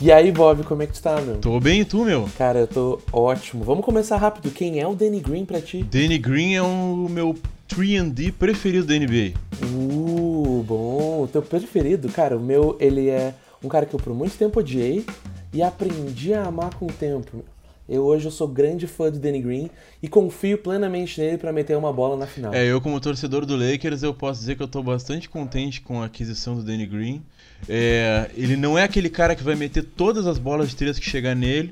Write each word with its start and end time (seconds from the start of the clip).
E 0.00 0.10
aí, 0.10 0.32
Bob, 0.32 0.64
como 0.64 0.82
é 0.82 0.86
que 0.86 0.94
tu 0.94 1.02
tá, 1.02 1.20
meu? 1.20 1.36
Tô 1.36 1.60
bem, 1.60 1.80
e 1.80 1.84
tu, 1.84 2.04
meu? 2.04 2.28
Cara, 2.36 2.60
eu 2.60 2.66
tô 2.66 3.00
ótimo. 3.12 3.62
Vamos 3.62 3.84
começar 3.84 4.16
rápido. 4.16 4.50
Quem 4.50 4.80
é 4.80 4.86
o 4.86 4.94
Danny 4.94 5.20
Green 5.20 5.44
pra 5.44 5.60
ti? 5.60 5.82
Danny 5.82 6.18
Green 6.18 6.54
é 6.54 6.62
o 6.62 7.08
meu 7.08 7.36
3D 7.68 8.32
preferido 8.32 8.86
da 8.86 8.94
NBA. 8.94 9.34
Uh, 9.62 10.64
bom. 10.66 11.22
O 11.22 11.28
teu 11.30 11.42
preferido? 11.42 12.08
Cara, 12.08 12.36
o 12.36 12.40
meu, 12.40 12.76
ele 12.80 13.08
é 13.08 13.34
um 13.62 13.68
cara 13.68 13.86
que 13.86 13.94
eu 13.94 14.00
por 14.00 14.14
muito 14.14 14.36
tempo 14.36 14.58
odiei 14.58 15.04
e 15.52 15.62
aprendi 15.62 16.34
a 16.34 16.46
amar 16.46 16.74
com 16.74 16.86
o 16.86 16.92
tempo. 16.92 17.44
Eu 17.88 18.04
hoje 18.04 18.24
eu 18.24 18.30
sou 18.30 18.48
grande 18.48 18.86
fã 18.86 19.10
do 19.10 19.18
Danny 19.18 19.42
Green 19.42 19.70
e 20.02 20.08
confio 20.08 20.56
plenamente 20.56 21.20
nele 21.20 21.36
para 21.36 21.52
meter 21.52 21.76
uma 21.76 21.92
bola 21.92 22.16
na 22.16 22.26
final. 22.26 22.54
É, 22.54 22.64
eu 22.64 22.80
como 22.80 22.98
torcedor 23.00 23.44
do 23.44 23.56
Lakers, 23.56 24.02
eu 24.02 24.14
posso 24.14 24.40
dizer 24.40 24.56
que 24.56 24.62
eu 24.62 24.68
tô 24.68 24.82
bastante 24.82 25.28
contente 25.28 25.80
com 25.80 26.00
a 26.00 26.06
aquisição 26.06 26.54
do 26.54 26.62
Danny 26.62 26.86
Green. 26.86 27.22
É, 27.68 28.30
ele 28.36 28.56
não 28.56 28.76
é 28.78 28.84
aquele 28.84 29.08
cara 29.08 29.34
que 29.34 29.42
vai 29.42 29.54
meter 29.54 29.84
todas 29.84 30.26
as 30.26 30.38
bolas 30.38 30.70
de 30.70 30.76
três 30.76 30.98
que 30.98 31.08
chegar 31.08 31.34
nele, 31.34 31.70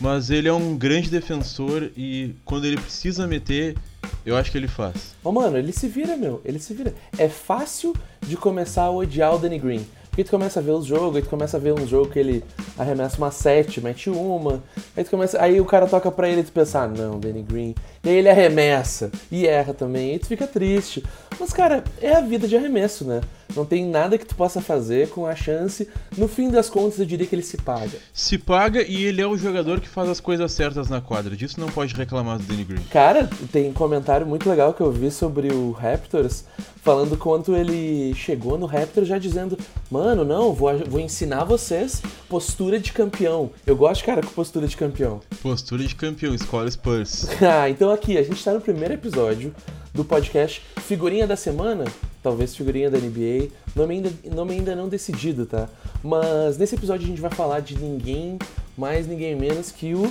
mas 0.00 0.30
ele 0.30 0.48
é 0.48 0.52
um 0.52 0.76
grande 0.76 1.10
defensor 1.10 1.90
e 1.96 2.34
quando 2.44 2.66
ele 2.66 2.76
precisa 2.76 3.26
meter, 3.26 3.76
eu 4.24 4.36
acho 4.36 4.50
que 4.50 4.58
ele 4.58 4.68
faz. 4.68 5.14
Ô, 5.24 5.32
mano, 5.32 5.56
ele 5.56 5.72
se 5.72 5.88
vira, 5.88 6.16
meu. 6.16 6.40
Ele 6.44 6.58
se 6.58 6.74
vira. 6.74 6.94
É 7.18 7.28
fácil 7.28 7.94
de 8.20 8.36
começar 8.36 8.84
a 8.84 8.90
odiar 8.90 9.34
o 9.34 9.38
Danny 9.38 9.58
Green. 9.58 9.84
Porque 10.10 10.24
tu 10.24 10.30
começa 10.30 10.58
a 10.58 10.62
ver 10.62 10.72
os 10.72 10.84
jogos, 10.84 11.16
aí 11.16 11.22
tu 11.22 11.28
começa 11.28 11.56
a 11.56 11.60
ver 11.60 11.72
um 11.72 11.86
jogo 11.86 12.10
que 12.10 12.18
ele 12.18 12.44
arremessa 12.76 13.16
uma 13.16 13.30
7, 13.30 13.80
mete 13.80 14.10
uma. 14.10 14.62
Aí, 14.96 15.04
tu 15.04 15.10
começa, 15.10 15.40
aí 15.40 15.60
o 15.60 15.64
cara 15.64 15.86
toca 15.86 16.10
pra 16.10 16.28
ele 16.28 16.40
e 16.40 16.44
tu 16.44 16.50
pensa, 16.50 16.80
ah, 16.80 16.88
não, 16.88 17.20
Danny 17.20 17.42
Green. 17.42 17.74
E 18.02 18.08
aí 18.08 18.16
ele 18.16 18.28
arremessa 18.28 19.10
e 19.30 19.46
erra 19.46 19.72
também, 19.72 20.14
e 20.14 20.18
tu 20.18 20.26
fica 20.26 20.48
triste. 20.48 21.02
Mas, 21.38 21.52
cara, 21.52 21.84
é 22.02 22.12
a 22.12 22.20
vida 22.20 22.48
de 22.48 22.56
arremesso, 22.56 23.04
né? 23.04 23.20
Não 23.54 23.64
tem 23.64 23.84
nada 23.86 24.16
que 24.18 24.26
tu 24.26 24.34
possa 24.34 24.60
fazer 24.60 25.08
com 25.08 25.26
a 25.26 25.34
chance. 25.34 25.88
No 26.16 26.28
fim 26.28 26.50
das 26.50 26.70
contas, 26.70 26.98
eu 26.98 27.06
diria 27.06 27.26
que 27.26 27.34
ele 27.34 27.42
se 27.42 27.56
paga. 27.56 27.98
Se 28.12 28.38
paga 28.38 28.82
e 28.82 29.04
ele 29.04 29.20
é 29.20 29.26
o 29.26 29.36
jogador 29.36 29.80
que 29.80 29.88
faz 29.88 30.08
as 30.08 30.20
coisas 30.20 30.52
certas 30.52 30.88
na 30.88 31.00
quadra. 31.00 31.36
Disso 31.36 31.60
não 31.60 31.68
pode 31.68 31.94
reclamar 31.94 32.38
do 32.38 32.44
Danny 32.44 32.64
Green. 32.64 32.82
Cara, 32.90 33.28
tem 33.52 33.68
um 33.68 33.72
comentário 33.72 34.26
muito 34.26 34.48
legal 34.48 34.74
que 34.74 34.80
eu 34.80 34.90
vi 34.90 35.10
sobre 35.10 35.48
o 35.52 35.72
Raptors, 35.72 36.44
falando 36.82 37.16
quanto 37.16 37.54
ele 37.54 38.14
chegou 38.14 38.58
no 38.58 38.66
Raptors 38.66 39.08
já 39.08 39.18
dizendo: 39.18 39.58
Mano, 39.90 40.24
não, 40.24 40.52
vou, 40.52 40.76
vou 40.86 41.00
ensinar 41.00 41.44
vocês 41.44 42.02
postura 42.28 42.78
de 42.78 42.92
campeão. 42.92 43.50
Eu 43.66 43.76
gosto, 43.76 44.04
cara, 44.04 44.22
com 44.22 44.30
postura 44.30 44.66
de 44.66 44.76
campeão. 44.76 45.20
Postura 45.42 45.84
de 45.84 45.94
campeão, 45.94 46.34
escola 46.34 46.70
Spurs. 46.70 47.26
ah, 47.42 47.68
então 47.68 47.90
aqui, 47.90 48.16
a 48.16 48.22
gente 48.22 48.42
tá 48.42 48.52
no 48.52 48.60
primeiro 48.60 48.94
episódio 48.94 49.54
do 49.92 50.04
podcast 50.04 50.62
Figurinha 50.78 51.26
da 51.26 51.36
Semana, 51.36 51.84
talvez 52.22 52.54
figurinha 52.54 52.90
da 52.90 52.98
NBA, 52.98 53.48
nome 53.74 53.94
ainda, 53.94 54.12
nome 54.34 54.54
ainda 54.54 54.76
não 54.76 54.88
decidido, 54.88 55.46
tá? 55.46 55.68
Mas 56.02 56.58
nesse 56.58 56.74
episódio 56.74 57.04
a 57.06 57.08
gente 57.08 57.20
vai 57.20 57.30
falar 57.30 57.60
de 57.60 57.78
ninguém 57.78 58.38
mais, 58.76 59.06
ninguém 59.06 59.34
menos 59.34 59.70
que 59.70 59.94
o 59.94 60.10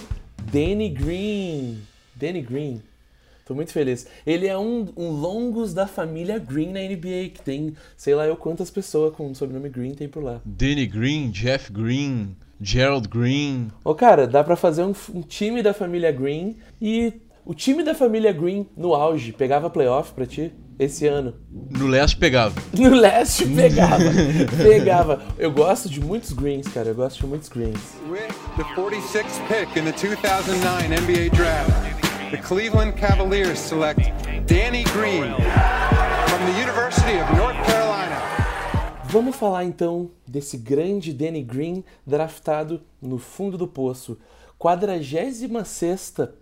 Danny 0.51 0.89
Green. 0.89 1.79
Danny 2.15 2.41
Green. 2.41 2.81
Tô 3.45 3.55
muito 3.55 3.71
feliz. 3.71 4.05
Ele 4.27 4.45
é 4.45 4.57
um, 4.57 4.87
um 4.95 5.09
longos 5.09 5.73
da 5.73 5.87
família 5.87 6.37
Green 6.37 6.71
na 6.71 6.81
NBA, 6.81 7.29
que 7.33 7.41
tem, 7.43 7.73
sei 7.97 8.13
lá 8.13 8.27
eu 8.27 8.35
quantas 8.35 8.69
pessoas 8.69 9.15
com 9.15 9.31
o 9.31 9.35
sobrenome 9.35 9.69
Green 9.69 9.95
tem 9.95 10.07
por 10.07 10.23
lá. 10.23 10.39
Danny 10.45 10.85
Green, 10.85 11.31
Jeff 11.31 11.71
Green, 11.71 12.35
Gerald 12.61 13.07
Green. 13.07 13.69
Ô 13.83 13.95
cara, 13.95 14.27
dá 14.27 14.43
pra 14.43 14.55
fazer 14.55 14.83
um, 14.83 14.93
um 15.13 15.21
time 15.21 15.63
da 15.63 15.73
família 15.73 16.11
Green 16.11 16.57
e 16.79 17.13
o 17.43 17.55
time 17.55 17.81
da 17.83 17.95
família 17.95 18.31
Green 18.31 18.67
no 18.77 18.93
auge 18.93 19.31
pegava 19.31 19.69
playoff 19.69 20.13
pra 20.13 20.27
ti 20.27 20.53
esse 20.79 21.05
ano? 21.05 21.35
No 21.51 21.87
leste 21.87 22.15
pegava. 22.15 22.55
No 22.73 22.95
leste 22.95 23.45
pegava. 23.45 24.03
pegava. 24.63 25.21
Eu 25.37 25.51
gosto 25.51 25.89
de 25.89 25.99
muitos 25.99 26.31
Greens, 26.31 26.67
cara. 26.69 26.87
Eu 26.87 26.95
gosto 26.95 27.19
de 27.19 27.27
muitos 27.27 27.49
Greens. 27.49 27.97
With 28.09 28.29
the 28.55 28.63
46th 28.63 29.45
pick 29.49 29.75
in 29.75 29.83
the 29.83 29.91
2009 29.91 30.87
NBA 30.87 31.35
Draft, 31.35 32.31
the 32.31 32.37
Cleveland 32.37 32.93
Cavaliers 32.93 33.59
select 33.59 34.09
Danny 34.47 34.83
Green 34.85 35.33
from 36.27 36.45
the 36.45 36.61
University 36.61 37.19
of 37.19 37.35
North 37.35 37.57
Carolina. 37.65 38.17
Vamos 39.03 39.35
falar 39.35 39.65
então 39.65 40.11
desse 40.25 40.55
grande 40.55 41.11
Danny 41.11 41.43
Green 41.43 41.83
draftado 42.07 42.81
no 43.01 43.17
fundo 43.17 43.57
do 43.57 43.67
poço. 43.67 44.17
46 44.57 45.47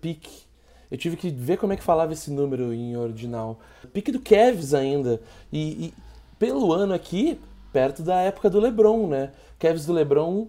pick 0.01 0.46
eu 0.89 0.97
tive 0.97 1.17
que 1.17 1.29
ver 1.29 1.57
como 1.57 1.73
é 1.73 1.75
que 1.75 1.83
falava 1.83 2.13
esse 2.13 2.31
número 2.31 2.73
em 2.73 2.95
original. 2.95 3.59
Pique 3.93 4.11
do 4.11 4.19
Kevs 4.19 4.73
ainda. 4.73 5.21
E, 5.51 5.87
e, 5.87 5.93
pelo 6.39 6.71
ano 6.71 6.93
aqui, 6.93 7.39
perto 7.71 8.01
da 8.01 8.21
época 8.21 8.49
do 8.49 8.59
LeBron, 8.59 9.07
né? 9.07 9.31
Kevs 9.59 9.85
do 9.85 9.93
LeBron 9.93 10.47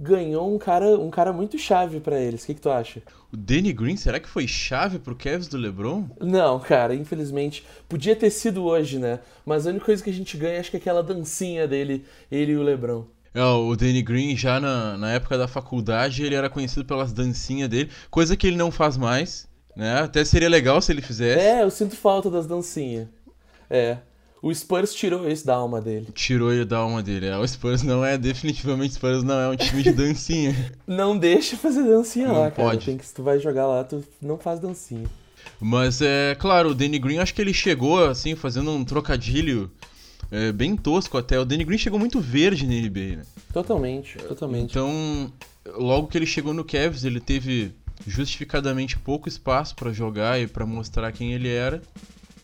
ganhou 0.00 0.54
um 0.54 0.58
cara, 0.58 0.98
um 0.98 1.10
cara 1.10 1.32
muito 1.32 1.58
chave 1.58 1.98
para 1.98 2.20
eles. 2.20 2.42
O 2.42 2.46
que, 2.46 2.54
que, 2.54 2.60
tu 2.60 2.70
acha? 2.70 3.02
O 3.32 3.36
Danny 3.36 3.72
Green, 3.72 3.96
será 3.96 4.20
que 4.20 4.28
foi 4.28 4.46
chave 4.46 4.98
pro 4.98 5.16
Kevs 5.16 5.48
do 5.48 5.56
LeBron? 5.56 6.08
Não, 6.20 6.60
cara, 6.60 6.94
infelizmente. 6.94 7.64
Podia 7.88 8.14
ter 8.14 8.30
sido 8.30 8.64
hoje, 8.64 8.98
né? 8.98 9.18
Mas 9.44 9.66
a 9.66 9.70
única 9.70 9.86
coisa 9.86 10.02
que 10.02 10.10
a 10.10 10.12
gente 10.14 10.36
ganha 10.36 10.60
acho 10.60 10.70
que 10.70 10.76
é 10.76 10.80
aquela 10.80 11.02
dancinha 11.02 11.66
dele, 11.66 12.04
ele 12.30 12.52
e 12.52 12.56
o 12.56 12.62
LeBron. 12.62 13.04
É, 13.34 13.42
o 13.42 13.76
Danny 13.76 14.02
Green 14.02 14.36
já 14.36 14.58
na, 14.58 14.96
na 14.96 15.12
época 15.12 15.36
da 15.36 15.46
faculdade 15.46 16.24
ele 16.24 16.34
era 16.34 16.48
conhecido 16.48 16.84
pelas 16.84 17.12
dancinhas 17.12 17.68
dele, 17.68 17.90
coisa 18.10 18.36
que 18.36 18.46
ele 18.46 18.56
não 18.56 18.70
faz 18.70 18.96
mais. 18.96 19.47
Né? 19.78 20.00
Até 20.00 20.24
seria 20.24 20.48
legal 20.48 20.82
se 20.82 20.90
ele 20.90 21.00
fizesse. 21.00 21.38
É, 21.38 21.62
eu 21.62 21.70
sinto 21.70 21.94
falta 21.94 22.28
das 22.28 22.48
dancinhas. 22.48 23.06
É. 23.70 23.98
O 24.42 24.52
Spurs 24.52 24.92
tirou 24.92 25.28
isso 25.28 25.46
da 25.46 25.54
alma 25.54 25.80
dele. 25.80 26.08
Tirou 26.12 26.52
ele 26.52 26.64
da 26.64 26.78
alma 26.78 27.00
dele. 27.00 27.26
É, 27.26 27.38
o 27.38 27.46
Spurs 27.46 27.84
não 27.84 28.04
é, 28.04 28.18
definitivamente, 28.18 28.90
o 28.90 28.94
Spurs 28.94 29.22
não 29.22 29.38
é 29.38 29.48
um 29.48 29.56
time 29.56 29.84
de 29.84 29.92
dancinha. 29.92 30.52
não 30.84 31.16
deixa 31.16 31.56
fazer 31.56 31.84
dancinha 31.84 32.26
não 32.26 32.40
lá, 32.40 32.50
cara. 32.50 32.70
Pode. 32.70 32.86
Tem 32.86 32.96
que, 32.96 33.06
se 33.06 33.14
tu 33.14 33.22
vai 33.22 33.38
jogar 33.38 33.68
lá, 33.68 33.84
tu 33.84 34.02
não 34.20 34.36
faz 34.36 34.58
dancinha. 34.58 35.06
Mas 35.60 36.00
é 36.02 36.34
claro, 36.34 36.70
o 36.70 36.74
Danny 36.74 36.98
Green, 36.98 37.18
acho 37.18 37.32
que 37.32 37.40
ele 37.40 37.54
chegou 37.54 38.04
assim, 38.04 38.34
fazendo 38.34 38.72
um 38.72 38.84
trocadilho 38.84 39.70
é, 40.30 40.50
bem 40.50 40.76
tosco 40.76 41.16
até. 41.16 41.38
O 41.38 41.44
Danny 41.44 41.64
Green 41.64 41.78
chegou 41.78 42.00
muito 42.00 42.20
verde 42.20 42.66
na 42.66 42.74
NBA, 42.74 43.16
né? 43.18 43.22
Totalmente, 43.52 44.18
totalmente. 44.18 44.70
Então, 44.70 45.32
logo 45.76 46.08
que 46.08 46.18
ele 46.18 46.26
chegou 46.26 46.52
no 46.52 46.64
Cavs, 46.64 47.04
ele 47.04 47.20
teve 47.20 47.72
justificadamente 48.06 48.98
pouco 48.98 49.28
espaço 49.28 49.74
para 49.74 49.92
jogar 49.92 50.40
e 50.40 50.46
para 50.46 50.66
mostrar 50.66 51.12
quem 51.12 51.32
ele 51.32 51.48
era. 51.48 51.82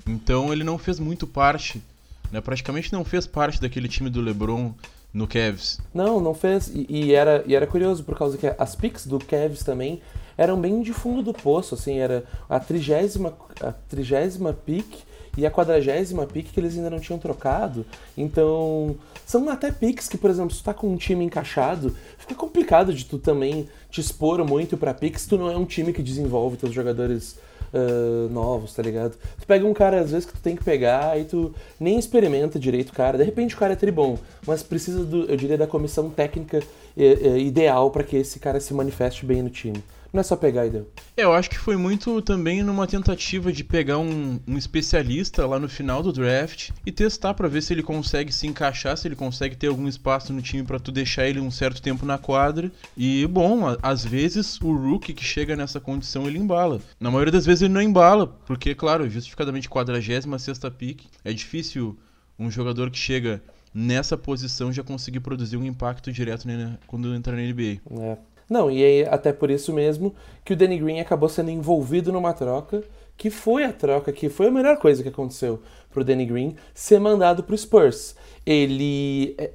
Então 0.06 0.52
ele 0.52 0.64
não 0.64 0.78
fez 0.78 0.98
muito 0.98 1.26
parte, 1.26 1.82
né? 2.30 2.40
praticamente 2.40 2.92
não 2.92 3.04
fez 3.04 3.26
parte 3.26 3.60
daquele 3.60 3.88
time 3.88 4.10
do 4.10 4.20
LeBron 4.20 4.74
no 5.12 5.26
Cavs. 5.28 5.80
Não, 5.94 6.20
não 6.20 6.34
fez. 6.34 6.68
E, 6.68 6.86
e, 6.88 7.14
era, 7.14 7.44
e 7.46 7.54
era 7.54 7.66
curioso 7.66 8.02
por 8.02 8.18
causa 8.18 8.36
que 8.36 8.46
as 8.46 8.74
picks 8.74 9.06
do 9.06 9.18
Cavs 9.18 9.62
também 9.62 10.02
eram 10.36 10.60
bem 10.60 10.82
de 10.82 10.92
fundo 10.92 11.22
do 11.22 11.32
poço, 11.32 11.76
assim, 11.76 11.98
era 12.00 12.24
a 12.48 12.58
trigésima, 12.58 13.32
a 13.60 13.70
trigésima 13.70 14.52
pick 14.52 15.04
e 15.36 15.46
a 15.46 15.50
quadragésima 15.50 16.26
pick 16.26 16.52
que 16.52 16.60
eles 16.60 16.76
ainda 16.76 16.90
não 16.90 17.00
tinham 17.00 17.18
trocado. 17.18 17.84
Então, 18.16 18.96
são 19.26 19.48
até 19.48 19.70
picks 19.70 20.08
que, 20.08 20.18
por 20.18 20.30
exemplo, 20.30 20.54
se 20.54 20.60
tu 20.60 20.64
tá 20.64 20.74
com 20.74 20.88
um 20.88 20.96
time 20.96 21.24
encaixado, 21.24 21.96
fica 22.18 22.34
complicado 22.34 22.92
de 22.92 23.04
tu 23.04 23.18
também 23.18 23.68
te 23.90 24.00
expor 24.00 24.44
muito 24.44 24.76
pra 24.76 24.94
picks, 24.94 25.26
tu 25.26 25.36
não 25.36 25.50
é 25.50 25.56
um 25.56 25.64
time 25.64 25.92
que 25.92 26.02
desenvolve 26.02 26.56
teus 26.56 26.72
jogadores 26.72 27.38
uh, 27.74 28.28
novos, 28.30 28.72
tá 28.72 28.82
ligado? 28.82 29.16
Tu 29.40 29.46
pega 29.46 29.66
um 29.66 29.74
cara, 29.74 30.00
às 30.00 30.12
vezes, 30.12 30.24
que 30.24 30.32
tu 30.32 30.40
tem 30.40 30.54
que 30.56 30.64
pegar 30.64 31.18
e 31.18 31.24
tu 31.24 31.52
nem 31.78 31.98
experimenta 31.98 32.58
direito 32.58 32.90
o 32.90 32.92
cara. 32.92 33.18
De 33.18 33.24
repente 33.24 33.54
o 33.54 33.58
cara 33.58 33.72
é 33.72 33.76
tribom, 33.76 34.16
mas 34.46 34.62
precisa, 34.62 35.04
do, 35.04 35.24
eu 35.24 35.36
diria, 35.36 35.58
da 35.58 35.66
comissão 35.66 36.08
técnica 36.08 36.60
uh, 36.60 37.36
ideal 37.36 37.90
para 37.90 38.04
que 38.04 38.16
esse 38.16 38.38
cara 38.38 38.60
se 38.60 38.72
manifeste 38.72 39.26
bem 39.26 39.42
no 39.42 39.50
time. 39.50 39.82
Não 40.14 40.20
é 40.20 40.22
só 40.22 40.36
pegar 40.36 40.64
e 40.64 40.70
deu. 40.70 40.88
É, 41.16 41.24
eu 41.24 41.32
acho 41.32 41.50
que 41.50 41.58
foi 41.58 41.76
muito 41.76 42.22
também 42.22 42.62
numa 42.62 42.86
tentativa 42.86 43.52
de 43.52 43.64
pegar 43.64 43.98
um, 43.98 44.38
um 44.46 44.56
especialista 44.56 45.44
lá 45.44 45.58
no 45.58 45.68
final 45.68 46.04
do 46.04 46.12
draft 46.12 46.70
e 46.86 46.92
testar 46.92 47.34
para 47.34 47.48
ver 47.48 47.60
se 47.62 47.74
ele 47.74 47.82
consegue 47.82 48.32
se 48.32 48.46
encaixar, 48.46 48.96
se 48.96 49.08
ele 49.08 49.16
consegue 49.16 49.56
ter 49.56 49.66
algum 49.66 49.88
espaço 49.88 50.32
no 50.32 50.40
time 50.40 50.62
para 50.62 50.78
tu 50.78 50.92
deixar 50.92 51.26
ele 51.26 51.40
um 51.40 51.50
certo 51.50 51.82
tempo 51.82 52.06
na 52.06 52.16
quadra. 52.16 52.70
E, 52.96 53.26
bom, 53.26 53.64
às 53.82 54.04
vezes 54.04 54.60
o 54.60 54.72
rookie 54.72 55.12
que 55.12 55.24
chega 55.24 55.56
nessa 55.56 55.80
condição 55.80 56.28
ele 56.28 56.38
embala. 56.38 56.80
Na 57.00 57.10
maioria 57.10 57.32
das 57.32 57.44
vezes 57.44 57.62
ele 57.62 57.74
não 57.74 57.82
embala, 57.82 58.28
porque, 58.46 58.72
claro, 58.72 59.10
justificadamente 59.10 59.68
46 59.68 60.26
sexta 60.40 60.70
pick, 60.70 61.06
é 61.24 61.32
difícil 61.32 61.98
um 62.38 62.48
jogador 62.48 62.88
que 62.88 62.98
chega 62.98 63.42
nessa 63.74 64.16
posição 64.16 64.72
já 64.72 64.84
conseguir 64.84 65.18
produzir 65.18 65.56
um 65.56 65.64
impacto 65.64 66.12
direto 66.12 66.46
né, 66.46 66.78
quando 66.86 67.12
entrar 67.12 67.34
na 67.34 67.42
NBA. 67.42 67.80
É. 68.00 68.18
Não, 68.48 68.70
e 68.70 68.84
aí 68.84 69.06
até 69.08 69.32
por 69.32 69.50
isso 69.50 69.72
mesmo 69.72 70.14
que 70.44 70.52
o 70.52 70.56
Danny 70.56 70.78
Green 70.78 71.00
acabou 71.00 71.28
sendo 71.28 71.50
envolvido 71.50 72.12
numa 72.12 72.32
troca, 72.32 72.82
que 73.16 73.30
foi 73.30 73.64
a 73.64 73.72
troca 73.72 74.12
que 74.12 74.28
foi 74.28 74.48
a 74.48 74.50
melhor 74.50 74.76
coisa 74.78 75.02
que 75.02 75.08
aconteceu 75.08 75.60
pro 75.90 76.04
Danny 76.04 76.26
Green 76.26 76.56
ser 76.74 76.98
mandado 76.98 77.42
pro 77.42 77.56
Spurs. 77.56 78.14
Ele 78.44 79.34
é, 79.38 79.50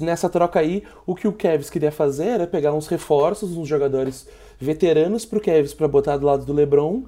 nessa 0.00 0.28
troca 0.28 0.60
aí, 0.60 0.82
o 1.06 1.14
que 1.14 1.26
o 1.28 1.32
Cavs 1.32 1.70
queria 1.70 1.92
fazer 1.92 2.26
era 2.26 2.46
pegar 2.46 2.72
uns 2.72 2.86
reforços, 2.86 3.56
uns 3.56 3.68
jogadores 3.68 4.26
veteranos 4.58 5.24
pro 5.24 5.40
Cavs 5.40 5.74
para 5.74 5.88
botar 5.88 6.16
do 6.16 6.26
lado 6.26 6.44
do 6.44 6.52
LeBron. 6.52 7.04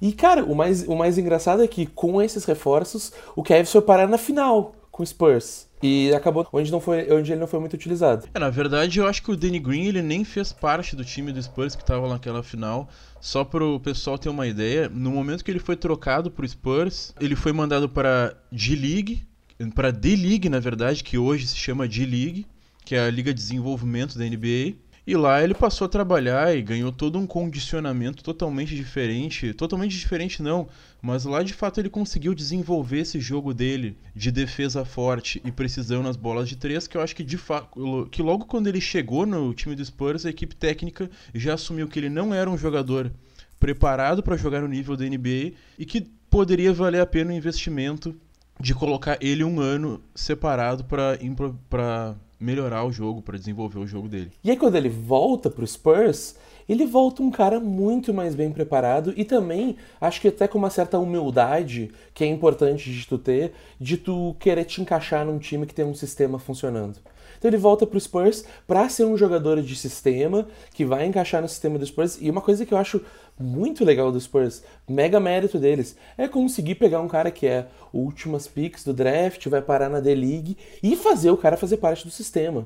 E 0.00 0.12
cara, 0.12 0.44
o 0.44 0.54
mais, 0.54 0.86
o 0.88 0.96
mais 0.96 1.16
engraçado 1.16 1.62
é 1.62 1.68
que 1.68 1.86
com 1.86 2.20
esses 2.20 2.44
reforços, 2.44 3.12
o 3.36 3.42
Cavs 3.42 3.70
foi 3.70 3.82
parar 3.82 4.08
na 4.08 4.18
final 4.18 4.74
com 4.90 5.02
o 5.02 5.06
Spurs. 5.06 5.66
E 5.82 6.14
acabou 6.14 6.46
onde, 6.52 6.70
não 6.70 6.80
foi, 6.80 7.10
onde 7.12 7.32
ele 7.32 7.40
não 7.40 7.46
foi 7.46 7.58
muito 7.58 7.74
utilizado. 7.74 8.28
É, 8.32 8.38
na 8.38 8.50
verdade, 8.50 9.00
eu 9.00 9.06
acho 9.06 9.22
que 9.22 9.32
o 9.32 9.36
Danny 9.36 9.58
Green 9.58 9.86
ele 9.86 10.00
nem 10.00 10.24
fez 10.24 10.52
parte 10.52 10.94
do 10.94 11.04
time 11.04 11.32
do 11.32 11.42
Spurs 11.42 11.74
que 11.74 11.82
estava 11.82 12.08
naquela 12.08 12.42
final. 12.42 12.88
Só 13.20 13.44
para 13.44 13.64
o 13.64 13.80
pessoal 13.80 14.16
ter 14.16 14.28
uma 14.28 14.46
ideia, 14.46 14.88
no 14.88 15.10
momento 15.10 15.44
que 15.44 15.50
ele 15.50 15.58
foi 15.58 15.76
trocado 15.76 16.30
para 16.30 16.44
o 16.44 16.48
Spurs, 16.48 17.12
ele 17.20 17.34
foi 17.34 17.52
mandado 17.52 17.88
para 17.88 18.36
G-League, 18.50 19.26
para 19.74 19.90
D-League, 19.90 20.48
na 20.48 20.60
verdade, 20.60 21.02
que 21.02 21.18
hoje 21.18 21.46
se 21.46 21.56
chama 21.56 21.88
D-League, 21.88 22.46
que 22.84 22.94
é 22.94 23.00
a 23.00 23.10
liga 23.10 23.32
de 23.32 23.40
desenvolvimento 23.40 24.18
da 24.18 24.24
NBA. 24.24 24.74
E 25.04 25.16
lá 25.16 25.42
ele 25.42 25.52
passou 25.52 25.86
a 25.86 25.88
trabalhar 25.88 26.56
e 26.56 26.62
ganhou 26.62 26.92
todo 26.92 27.18
um 27.18 27.26
condicionamento 27.26 28.22
totalmente 28.22 28.74
diferente. 28.76 29.52
Totalmente 29.52 29.98
diferente 29.98 30.40
não, 30.40 30.68
mas 31.00 31.24
lá 31.24 31.42
de 31.42 31.52
fato 31.52 31.80
ele 31.80 31.90
conseguiu 31.90 32.34
desenvolver 32.34 33.00
esse 33.00 33.18
jogo 33.18 33.52
dele 33.52 33.98
de 34.14 34.30
defesa 34.30 34.84
forte 34.84 35.42
e 35.44 35.50
precisão 35.50 36.04
nas 36.04 36.16
bolas 36.16 36.48
de 36.48 36.54
três, 36.54 36.86
que 36.86 36.96
eu 36.96 37.00
acho 37.00 37.16
que 37.16 37.24
de 37.24 37.36
fato 37.36 38.08
que 38.12 38.22
logo 38.22 38.44
quando 38.44 38.68
ele 38.68 38.80
chegou 38.80 39.26
no 39.26 39.52
time 39.52 39.74
do 39.74 39.84
Spurs, 39.84 40.24
a 40.24 40.30
equipe 40.30 40.54
técnica 40.54 41.10
já 41.34 41.54
assumiu 41.54 41.88
que 41.88 41.98
ele 41.98 42.08
não 42.08 42.32
era 42.32 42.48
um 42.48 42.56
jogador 42.56 43.10
preparado 43.58 44.22
para 44.22 44.36
jogar 44.36 44.60
no 44.60 44.68
nível 44.68 44.96
da 44.96 45.04
NBA 45.04 45.52
e 45.78 45.84
que 45.84 46.02
poderia 46.30 46.72
valer 46.72 47.00
a 47.00 47.06
pena 47.06 47.32
o 47.32 47.36
investimento 47.36 48.14
de 48.60 48.74
colocar 48.74 49.18
ele 49.20 49.42
um 49.42 49.60
ano 49.60 50.00
separado 50.14 50.84
para 50.84 52.16
melhorar 52.42 52.84
o 52.84 52.92
jogo, 52.92 53.22
para 53.22 53.38
desenvolver 53.38 53.78
o 53.78 53.86
jogo 53.86 54.08
dele. 54.08 54.32
E 54.42 54.50
aí 54.50 54.56
quando 54.56 54.76
ele 54.76 54.88
volta 54.88 55.48
pro 55.48 55.66
Spurs, 55.66 56.36
ele 56.68 56.84
volta 56.86 57.22
um 57.22 57.30
cara 57.30 57.60
muito 57.60 58.12
mais 58.12 58.34
bem 58.34 58.50
preparado 58.50 59.12
e 59.16 59.24
também 59.24 59.76
acho 60.00 60.20
que 60.20 60.28
até 60.28 60.48
com 60.48 60.58
uma 60.58 60.70
certa 60.70 60.98
humildade 60.98 61.90
que 62.14 62.24
é 62.24 62.26
importante 62.26 62.90
de 62.90 63.06
tu 63.06 63.18
ter, 63.18 63.52
de 63.80 63.96
tu 63.96 64.36
querer 64.38 64.64
te 64.64 64.80
encaixar 64.80 65.24
num 65.24 65.38
time 65.38 65.66
que 65.66 65.74
tem 65.74 65.84
um 65.84 65.94
sistema 65.94 66.38
funcionando. 66.38 66.98
Então 67.42 67.48
ele 67.48 67.58
volta 67.58 67.84
pro 67.84 67.98
Spurs 67.98 68.44
para 68.68 68.88
ser 68.88 69.04
um 69.04 69.16
jogador 69.16 69.60
de 69.60 69.74
sistema 69.74 70.46
que 70.72 70.84
vai 70.84 71.04
encaixar 71.06 71.42
no 71.42 71.48
sistema 71.48 71.76
do 71.76 71.84
Spurs. 71.84 72.16
E 72.20 72.30
uma 72.30 72.40
coisa 72.40 72.64
que 72.64 72.72
eu 72.72 72.78
acho 72.78 73.00
muito 73.36 73.84
legal 73.84 74.12
do 74.12 74.20
Spurs, 74.20 74.62
mega 74.88 75.18
mérito 75.18 75.58
deles, 75.58 75.96
é 76.16 76.28
conseguir 76.28 76.76
pegar 76.76 77.00
um 77.00 77.08
cara 77.08 77.32
que 77.32 77.44
é 77.48 77.66
últimas 77.92 78.46
picks 78.46 78.84
do 78.84 78.94
draft, 78.94 79.44
vai 79.48 79.60
parar 79.60 79.88
na 79.88 79.98
D-League 79.98 80.56
e 80.80 80.94
fazer 80.94 81.32
o 81.32 81.36
cara 81.36 81.56
fazer 81.56 81.78
parte 81.78 82.04
do 82.04 82.12
sistema. 82.12 82.64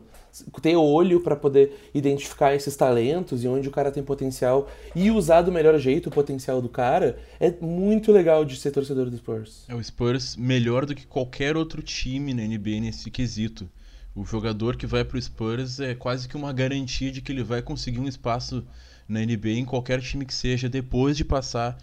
Ter 0.60 0.76
olho 0.76 1.20
para 1.20 1.34
poder 1.34 1.88
identificar 1.94 2.54
esses 2.54 2.76
talentos 2.76 3.42
e 3.42 3.48
onde 3.48 3.68
o 3.68 3.72
cara 3.72 3.90
tem 3.90 4.02
potencial 4.02 4.68
e 4.94 5.10
usar 5.10 5.40
do 5.40 5.50
melhor 5.50 5.78
jeito 5.78 6.08
o 6.08 6.12
potencial 6.12 6.60
do 6.60 6.68
cara 6.68 7.18
é 7.40 7.50
muito 7.62 8.12
legal 8.12 8.44
de 8.44 8.56
ser 8.56 8.72
torcedor 8.72 9.08
do 9.08 9.16
Spurs. 9.16 9.64
É 9.68 9.74
o 9.74 9.82
Spurs 9.82 10.36
melhor 10.36 10.84
do 10.84 10.94
que 10.94 11.06
qualquer 11.06 11.56
outro 11.56 11.80
time 11.80 12.34
na 12.34 12.42
NBA 12.42 12.80
nesse 12.82 13.10
quesito. 13.10 13.66
O 14.16 14.24
jogador 14.24 14.76
que 14.76 14.86
vai 14.86 15.04
para 15.04 15.18
o 15.18 15.22
Spurs 15.22 15.78
é 15.78 15.94
quase 15.94 16.26
que 16.26 16.38
uma 16.38 16.50
garantia 16.50 17.12
de 17.12 17.20
que 17.20 17.30
ele 17.30 17.42
vai 17.42 17.60
conseguir 17.60 18.00
um 18.00 18.08
espaço 18.08 18.64
na 19.06 19.20
NBA 19.20 19.50
em 19.50 19.64
qualquer 19.66 20.00
time 20.00 20.24
que 20.24 20.32
seja 20.32 20.70
depois 20.70 21.18
de 21.18 21.24
passar 21.24 21.76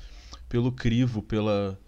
pelo 0.50 0.72
crivo, 0.72 1.22
pela, 1.22 1.80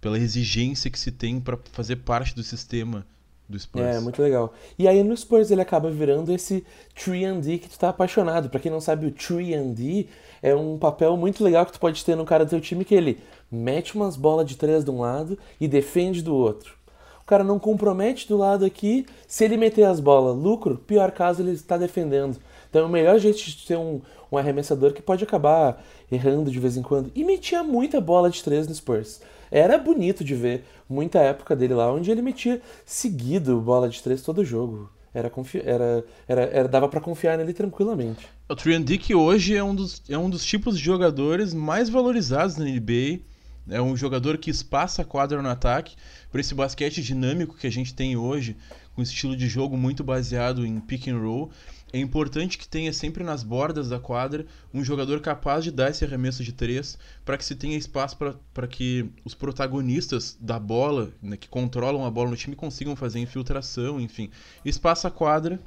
pela 0.00 0.18
exigência 0.18 0.90
que 0.90 0.98
se 0.98 1.12
tem 1.12 1.38
para 1.38 1.56
fazer 1.70 1.96
parte 1.96 2.34
do 2.34 2.42
sistema 2.42 3.06
do 3.48 3.56
Spurs. 3.56 3.84
É, 3.84 4.00
muito 4.00 4.20
legal. 4.20 4.52
E 4.76 4.88
aí 4.88 5.00
no 5.04 5.16
Spurs 5.16 5.52
ele 5.52 5.60
acaba 5.60 5.88
virando 5.92 6.32
esse 6.32 6.66
3D 6.96 7.60
que 7.60 7.68
tu 7.68 7.78
tá 7.78 7.90
apaixonado. 7.90 8.50
Para 8.50 8.58
quem 8.58 8.72
não 8.72 8.80
sabe, 8.80 9.06
o 9.06 9.12
3D 9.12 10.08
é 10.42 10.56
um 10.56 10.76
papel 10.76 11.16
muito 11.16 11.44
legal 11.44 11.64
que 11.64 11.72
tu 11.72 11.78
pode 11.78 12.04
ter 12.04 12.16
no 12.16 12.24
cara 12.24 12.44
do 12.44 12.50
teu 12.50 12.60
time 12.60 12.84
que 12.84 12.96
ele 12.96 13.20
mete 13.48 13.94
umas 13.94 14.16
bolas 14.16 14.44
de 14.44 14.56
três 14.56 14.84
de 14.84 14.90
um 14.90 14.98
lado 14.98 15.38
e 15.60 15.68
defende 15.68 16.20
do 16.20 16.34
outro 16.34 16.82
o 17.24 17.26
cara 17.26 17.42
não 17.42 17.58
compromete 17.58 18.28
do 18.28 18.36
lado 18.36 18.66
aqui. 18.66 19.06
Se 19.26 19.44
ele 19.44 19.56
meter 19.56 19.84
as 19.84 19.98
bolas, 19.98 20.36
lucro, 20.36 20.76
pior 20.76 21.10
caso 21.10 21.40
ele 21.40 21.52
está 21.52 21.78
defendendo. 21.78 22.36
Então 22.68 22.82
é 22.82 22.84
o 22.84 22.88
melhor 22.88 23.18
jeito 23.18 23.38
de 23.38 23.66
ter 23.66 23.78
um, 23.78 24.02
um 24.30 24.36
arremessador 24.36 24.92
que 24.92 25.00
pode 25.00 25.24
acabar 25.24 25.82
errando 26.12 26.50
de 26.50 26.60
vez 26.60 26.76
em 26.76 26.82
quando. 26.82 27.10
E 27.14 27.24
metia 27.24 27.62
muita 27.62 27.98
bola 27.98 28.28
de 28.28 28.44
três 28.44 28.68
no 28.68 28.74
Spurs. 28.74 29.22
Era 29.50 29.78
bonito 29.78 30.22
de 30.22 30.34
ver 30.34 30.64
muita 30.86 31.18
época 31.20 31.56
dele 31.56 31.72
lá, 31.72 31.90
onde 31.90 32.10
ele 32.10 32.20
metia 32.20 32.60
seguido 32.84 33.58
bola 33.58 33.88
de 33.88 34.02
três 34.02 34.20
todo 34.20 34.44
jogo. 34.44 34.90
Era, 35.14 35.32
era, 35.64 36.04
era, 36.28 36.42
era 36.42 36.68
dava 36.68 36.88
para 36.88 37.00
confiar 37.00 37.38
nele 37.38 37.54
tranquilamente. 37.54 38.28
O 38.50 38.54
Triandic 38.54 39.14
hoje 39.14 39.56
é 39.56 39.64
um, 39.64 39.74
dos, 39.74 40.02
é 40.10 40.18
um 40.18 40.28
dos 40.28 40.44
tipos 40.44 40.76
de 40.76 40.84
jogadores 40.84 41.54
mais 41.54 41.88
valorizados 41.88 42.56
na 42.58 42.66
NBA 42.66 43.20
é 43.68 43.80
um 43.80 43.96
jogador 43.96 44.38
que 44.38 44.50
espaça 44.50 45.02
a 45.02 45.04
quadra 45.04 45.40
no 45.40 45.48
ataque. 45.48 45.96
Para 46.30 46.40
esse 46.40 46.54
basquete 46.54 47.02
dinâmico 47.02 47.56
que 47.56 47.66
a 47.66 47.72
gente 47.72 47.94
tem 47.94 48.16
hoje, 48.16 48.56
com 48.94 49.02
estilo 49.02 49.36
de 49.36 49.48
jogo 49.48 49.76
muito 49.76 50.04
baseado 50.04 50.66
em 50.66 50.80
pick 50.80 51.08
and 51.08 51.18
roll, 51.18 51.50
é 51.92 51.98
importante 51.98 52.58
que 52.58 52.66
tenha 52.66 52.92
sempre 52.92 53.22
nas 53.22 53.44
bordas 53.44 53.88
da 53.88 54.00
quadra 54.00 54.46
um 54.72 54.82
jogador 54.82 55.20
capaz 55.20 55.62
de 55.62 55.70
dar 55.70 55.90
esse 55.90 56.04
arremesso 56.04 56.42
de 56.42 56.52
três 56.52 56.98
para 57.24 57.38
que 57.38 57.44
se 57.44 57.54
tenha 57.54 57.76
espaço 57.76 58.16
para 58.52 58.66
que 58.66 59.08
os 59.24 59.32
protagonistas 59.32 60.36
da 60.40 60.58
bola, 60.58 61.12
né, 61.22 61.36
que 61.36 61.48
controlam 61.48 62.04
a 62.04 62.10
bola 62.10 62.30
no 62.30 62.36
time, 62.36 62.56
consigam 62.56 62.96
fazer 62.96 63.20
infiltração, 63.20 64.00
enfim. 64.00 64.28
Espaça 64.64 65.06
a 65.06 65.10
quadra 65.10 65.60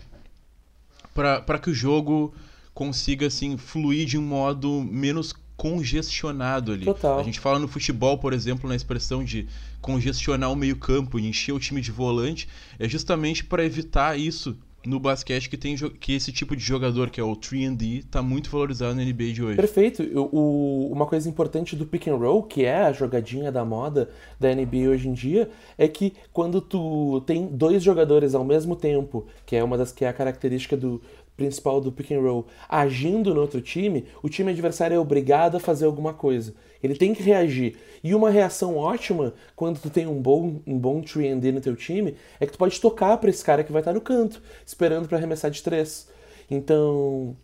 para 1.14 1.58
que 1.60 1.70
o 1.70 1.74
jogo 1.74 2.36
consiga 2.74 3.28
assim 3.28 3.56
fluir 3.56 4.06
de 4.06 4.18
um 4.18 4.22
modo 4.22 4.84
menos 4.84 5.34
congestionado 5.58 6.72
ali. 6.72 6.86
Total. 6.86 7.20
A 7.20 7.24
gente 7.24 7.40
fala 7.40 7.58
no 7.58 7.68
futebol, 7.68 8.18
por 8.20 8.32
exemplo, 8.32 8.70
na 8.70 8.76
expressão 8.76 9.24
de 9.24 9.48
congestionar 9.82 10.52
o 10.52 10.56
meio-campo 10.56 11.20
e 11.20 11.28
encher 11.28 11.52
o 11.52 11.60
time 11.60 11.82
de 11.82 11.92
volante, 11.92 12.48
é 12.78 12.88
justamente 12.88 13.44
para 13.44 13.66
evitar 13.66 14.18
isso 14.18 14.56
no 14.86 15.00
basquete 15.00 15.50
que 15.50 15.58
tem 15.58 15.76
que 15.76 16.14
esse 16.14 16.32
tipo 16.32 16.56
de 16.56 16.64
jogador, 16.64 17.10
que 17.10 17.20
é 17.20 17.24
o 17.24 17.36
3D, 17.36 18.06
tá 18.10 18.22
muito 18.22 18.50
valorizado 18.50 18.96
na 18.96 19.04
NBA 19.04 19.34
de 19.34 19.44
hoje. 19.44 19.56
Perfeito. 19.58 20.04
O, 20.04 20.30
o, 20.32 20.92
uma 20.94 21.06
coisa 21.06 21.28
importante 21.28 21.76
do 21.76 21.86
pick 21.86 22.08
and 22.08 22.16
roll, 22.16 22.44
que 22.44 22.64
é 22.64 22.84
a 22.84 22.94
jogadinha 22.94 23.52
da 23.52 23.66
moda 23.66 24.10
da 24.40 24.54
NBA 24.54 24.90
hoje 24.90 25.10
em 25.10 25.14
dia, 25.14 25.50
é 25.78 25.88
que 25.88 26.14
quando 26.32 26.62
tu 26.62 27.22
tem 27.26 27.48
dois 27.48 27.84
jogadores 27.84 28.34
ao 28.34 28.46
mesmo 28.46 28.76
tempo, 28.76 29.26
que 29.46 29.56
é 29.56 29.64
uma 29.64 29.78
das 29.78 29.92
que 29.92 30.06
é 30.06 30.08
a 30.08 30.14
característica 30.14 30.78
do, 30.78 31.02
principal 31.38 31.80
do 31.80 31.92
pick 31.92 32.12
and 32.12 32.20
roll 32.20 32.48
agindo 32.68 33.34
no 33.34 33.40
outro 33.40 33.62
time, 33.62 34.06
o 34.22 34.28
time 34.28 34.52
adversário 34.52 34.96
é 34.96 35.00
obrigado 35.00 35.56
a 35.56 35.60
fazer 35.60 35.86
alguma 35.86 36.14
coisa. 36.14 36.54
Ele 36.84 36.96
tem 36.96 37.14
que 37.14 37.24
reagir. 37.24 37.78
E 38.04 38.14
uma 38.14 38.30
reação 38.30 38.76
ótima 38.76 39.34
quando 39.56 39.80
tu 39.80 39.90
tem 39.90 40.08
um 40.08 40.22
bom 40.22 40.60
um 40.66 40.78
bom 40.78 41.02
3D 41.02 41.52
no 41.52 41.62
teu 41.62 41.76
time 41.76 42.16
é 42.40 42.46
que 42.46 42.52
tu 42.52 42.58
pode 42.58 42.82
tocar 42.82 43.18
para 43.18 43.30
esse 43.30 43.44
cara 43.44 43.64
que 43.64 43.72
vai 43.72 43.82
estar 43.82 43.94
no 43.94 44.02
canto, 44.02 44.42
esperando 44.66 45.08
para 45.08 45.18
arremessar 45.18 45.50
de 45.50 45.64
três. 45.64 46.10
Então, 46.50 47.36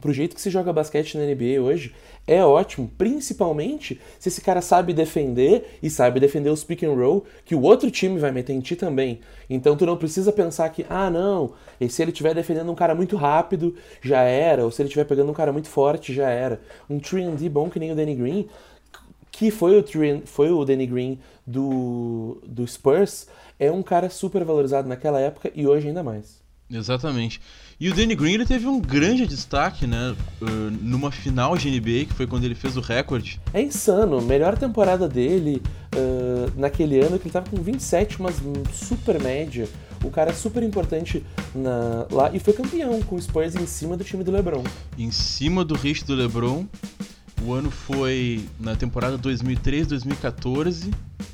pro 0.00 0.12
jeito 0.12 0.34
que 0.34 0.40
se 0.40 0.50
joga 0.50 0.72
basquete 0.72 1.16
na 1.16 1.24
NBA 1.24 1.60
hoje, 1.60 1.94
é 2.26 2.44
ótimo, 2.44 2.90
principalmente 2.96 4.00
se 4.18 4.28
esse 4.28 4.40
cara 4.40 4.62
sabe 4.62 4.92
defender 4.92 5.78
e 5.82 5.90
sabe 5.90 6.20
defender 6.20 6.50
os 6.50 6.64
pick 6.64 6.84
and 6.84 6.94
roll 6.94 7.24
que 7.44 7.54
o 7.54 7.62
outro 7.62 7.90
time 7.90 8.18
vai 8.18 8.30
meter 8.30 8.52
em 8.52 8.60
ti 8.60 8.76
também. 8.76 9.20
Então 9.50 9.76
tu 9.76 9.84
não 9.84 9.96
precisa 9.96 10.32
pensar 10.32 10.68
que, 10.70 10.86
ah, 10.88 11.10
não, 11.10 11.52
e 11.80 11.88
se 11.88 12.00
ele 12.00 12.10
estiver 12.10 12.34
defendendo 12.34 12.70
um 12.70 12.74
cara 12.74 12.94
muito 12.94 13.16
rápido, 13.16 13.74
já 14.00 14.22
era, 14.22 14.64
ou 14.64 14.70
se 14.70 14.80
ele 14.80 14.88
estiver 14.88 15.04
pegando 15.04 15.30
um 15.30 15.34
cara 15.34 15.52
muito 15.52 15.68
forte, 15.68 16.14
já 16.14 16.30
era. 16.30 16.60
Um 16.88 16.98
3D 16.98 17.50
bom 17.50 17.68
que 17.68 17.78
nem 17.78 17.92
o 17.92 17.96
Danny 17.96 18.14
Green, 18.14 18.48
que 19.30 19.50
foi 19.50 19.78
o, 19.78 19.84
foi 20.24 20.50
o 20.50 20.64
Danny 20.64 20.86
Green 20.86 21.18
do, 21.46 22.40
do 22.46 22.66
Spurs, 22.66 23.26
é 23.58 23.70
um 23.70 23.82
cara 23.82 24.08
super 24.08 24.44
valorizado 24.44 24.88
naquela 24.88 25.20
época 25.20 25.50
e 25.54 25.66
hoje 25.66 25.88
ainda 25.88 26.02
mais. 26.02 26.40
Exatamente. 26.70 27.40
E 27.82 27.88
o 27.88 27.92
Danny 27.92 28.14
Green 28.14 28.34
ele 28.34 28.46
teve 28.46 28.64
um 28.68 28.80
grande 28.80 29.26
destaque, 29.26 29.88
né? 29.88 30.14
Uh, 30.40 30.46
numa 30.80 31.10
final 31.10 31.56
de 31.56 31.68
NBA, 31.68 32.04
que 32.06 32.14
foi 32.14 32.28
quando 32.28 32.44
ele 32.44 32.54
fez 32.54 32.76
o 32.76 32.80
recorde. 32.80 33.40
É 33.52 33.60
insano. 33.60 34.22
Melhor 34.22 34.56
temporada 34.56 35.08
dele 35.08 35.60
uh, 35.96 36.52
naquele 36.56 37.00
ano, 37.00 37.18
que 37.18 37.24
ele 37.24 37.32
tava 37.32 37.50
com 37.50 37.60
27, 37.60 38.22
mas 38.22 38.36
super 38.72 39.20
média. 39.20 39.68
O 40.04 40.10
cara 40.10 40.30
é 40.30 40.32
super 40.32 40.62
importante 40.62 41.24
na, 41.52 42.06
lá 42.12 42.30
e 42.32 42.38
foi 42.38 42.52
campeão 42.52 43.02
com 43.02 43.16
o 43.16 43.20
Spurs 43.20 43.56
em 43.56 43.66
cima 43.66 43.96
do 43.96 44.04
time 44.04 44.22
do 44.22 44.30
LeBron. 44.30 44.62
Em 44.96 45.10
cima 45.10 45.64
do 45.64 45.74
hit 45.74 46.04
do 46.04 46.14
LeBron. 46.14 46.64
O 47.44 47.52
ano 47.52 47.68
foi 47.68 48.44
na 48.60 48.76
temporada 48.76 49.18
2013-2014 49.18 50.88
é, 50.88 51.31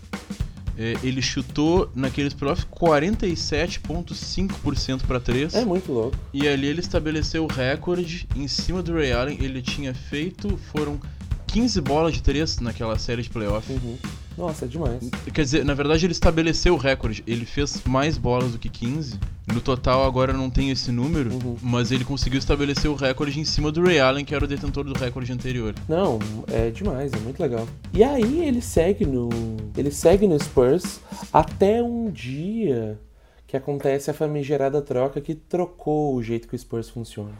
ele 1.02 1.20
chutou 1.20 1.90
naqueles 1.94 2.32
playoffs 2.32 2.64
47,5% 2.64 5.02
para 5.06 5.18
3. 5.18 5.54
É 5.54 5.64
muito 5.64 5.90
louco. 5.92 6.16
E 6.32 6.46
ali 6.46 6.68
ele 6.68 6.78
estabeleceu 6.80 7.44
o 7.44 7.48
recorde 7.48 8.28
em 8.36 8.46
cima 8.46 8.80
do 8.82 8.94
Ray 8.94 9.12
Allen. 9.12 9.38
Ele 9.40 9.60
tinha 9.60 9.92
feito, 9.92 10.56
foram 10.72 11.00
15 11.48 11.80
bolas 11.80 12.14
de 12.14 12.22
3 12.22 12.60
naquela 12.60 12.96
série 12.98 13.22
de 13.22 13.30
playoffs. 13.30 13.76
Uhum. 13.76 13.98
Nossa, 14.38 14.66
é 14.66 14.68
demais. 14.68 15.10
Quer 15.34 15.42
dizer, 15.42 15.64
na 15.64 15.74
verdade 15.74 16.06
ele 16.06 16.12
estabeleceu 16.12 16.74
o 16.74 16.76
recorde. 16.76 17.24
Ele 17.26 17.44
fez 17.44 17.82
mais 17.84 18.16
bolas 18.16 18.52
do 18.52 18.58
que 18.58 18.68
15. 18.68 19.18
No 19.52 19.60
total 19.60 20.04
agora 20.04 20.32
não 20.32 20.48
tem 20.48 20.70
esse 20.70 20.92
número, 20.92 21.32
uhum. 21.32 21.56
mas 21.60 21.90
ele 21.90 22.04
conseguiu 22.04 22.38
estabelecer 22.38 22.88
o 22.88 22.94
recorde 22.94 23.40
em 23.40 23.44
cima 23.44 23.72
do 23.72 23.82
Ray 23.82 23.98
Allen, 23.98 24.24
que 24.24 24.34
era 24.34 24.44
o 24.44 24.48
detentor 24.48 24.84
do 24.84 24.96
recorde 24.96 25.32
anterior. 25.32 25.74
Não, 25.88 26.20
é 26.52 26.70
demais, 26.70 27.12
é 27.12 27.18
muito 27.18 27.40
legal. 27.40 27.66
E 27.92 28.04
aí 28.04 28.46
ele 28.46 28.60
segue 28.60 29.04
no 29.04 29.28
ele 29.76 29.90
segue 29.90 30.28
no 30.28 30.38
Spurs 30.38 31.00
até 31.32 31.82
um 31.82 32.08
dia 32.08 33.00
que 33.46 33.56
acontece 33.56 34.10
a 34.10 34.14
famigerada 34.14 34.80
troca 34.80 35.20
que 35.20 35.34
trocou 35.34 36.14
o 36.14 36.22
jeito 36.22 36.46
que 36.46 36.54
o 36.54 36.58
Spurs 36.58 36.88
funciona. 36.88 37.32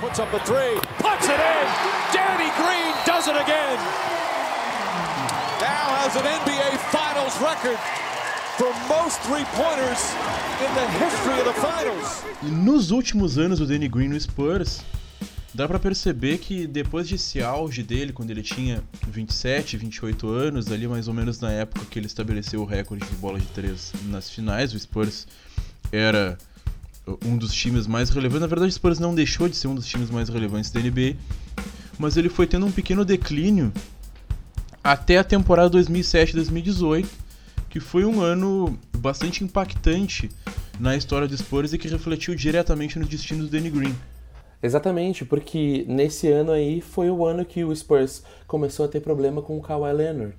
Puts 0.00 0.18
up 0.18 0.36
a 0.36 0.40
three, 0.40 0.74
puts 0.98 1.28
it 1.28 1.40
in. 1.40 2.12
Danny 2.12 2.50
Green 2.58 2.92
does 3.06 3.26
it 3.26 3.38
again. 3.38 3.97
Has 6.08 6.16
an 6.16 6.22
NBA 6.22 6.78
Finals 6.90 7.36
record 7.38 7.78
for 8.56 8.72
most 8.88 9.20
three-pointers 9.24 10.14
in 10.64 10.74
the 10.74 10.86
history 11.04 11.38
of 11.38 11.44
the 11.44 11.52
finals. 11.60 12.24
E 12.42 12.46
nos 12.46 12.90
últimos 12.90 13.36
anos 13.36 13.60
o 13.60 13.66
Danny 13.66 13.88
Green 13.88 14.08
no 14.08 14.18
Spurs, 14.18 14.80
dá 15.52 15.68
para 15.68 15.78
perceber 15.78 16.38
que 16.38 16.66
depois 16.66 17.10
desse 17.10 17.42
auge 17.42 17.82
dele, 17.82 18.14
quando 18.14 18.30
ele 18.30 18.40
tinha 18.40 18.82
27, 19.06 19.76
28 19.76 20.26
anos, 20.30 20.72
ali 20.72 20.88
mais 20.88 21.08
ou 21.08 21.12
menos 21.12 21.40
na 21.40 21.52
época 21.52 21.84
que 21.90 21.98
ele 21.98 22.06
estabeleceu 22.06 22.62
o 22.62 22.64
recorde 22.64 23.04
de 23.04 23.16
bola 23.16 23.38
de 23.38 23.46
três 23.48 23.92
nas 24.06 24.30
finais, 24.30 24.72
o 24.72 24.80
Spurs 24.80 25.26
era 25.92 26.38
um 27.22 27.36
dos 27.36 27.52
times 27.52 27.86
mais 27.86 28.08
relevantes. 28.08 28.40
Na 28.40 28.46
verdade, 28.46 28.70
o 28.70 28.74
Spurs 28.74 28.98
não 28.98 29.14
deixou 29.14 29.46
de 29.46 29.56
ser 29.56 29.68
um 29.68 29.74
dos 29.74 29.86
times 29.86 30.08
mais 30.08 30.30
relevantes 30.30 30.70
da 30.70 30.80
NBA, 30.80 31.16
mas 31.98 32.16
ele 32.16 32.30
foi 32.30 32.46
tendo 32.46 32.64
um 32.64 32.72
pequeno 32.72 33.04
declínio 33.04 33.70
até 34.88 35.18
a 35.18 35.24
temporada 35.24 35.78
2007-2018, 35.78 37.06
que 37.68 37.78
foi 37.78 38.06
um 38.06 38.22
ano 38.22 38.78
bastante 38.96 39.44
impactante 39.44 40.30
na 40.80 40.96
história 40.96 41.28
do 41.28 41.36
Spurs 41.36 41.74
e 41.74 41.78
que 41.78 41.88
refletiu 41.88 42.34
diretamente 42.34 42.98
no 42.98 43.04
destino 43.04 43.44
do 43.44 43.50
Danny 43.50 43.68
Green. 43.68 43.94
Exatamente, 44.62 45.26
porque 45.26 45.84
nesse 45.86 46.32
ano 46.32 46.52
aí 46.52 46.80
foi 46.80 47.10
o 47.10 47.26
ano 47.26 47.44
que 47.44 47.62
o 47.62 47.76
Spurs 47.76 48.22
começou 48.46 48.86
a 48.86 48.88
ter 48.88 49.00
problema 49.00 49.42
com 49.42 49.58
o 49.58 49.60
Kawhi 49.60 49.92
Leonard. 49.92 50.38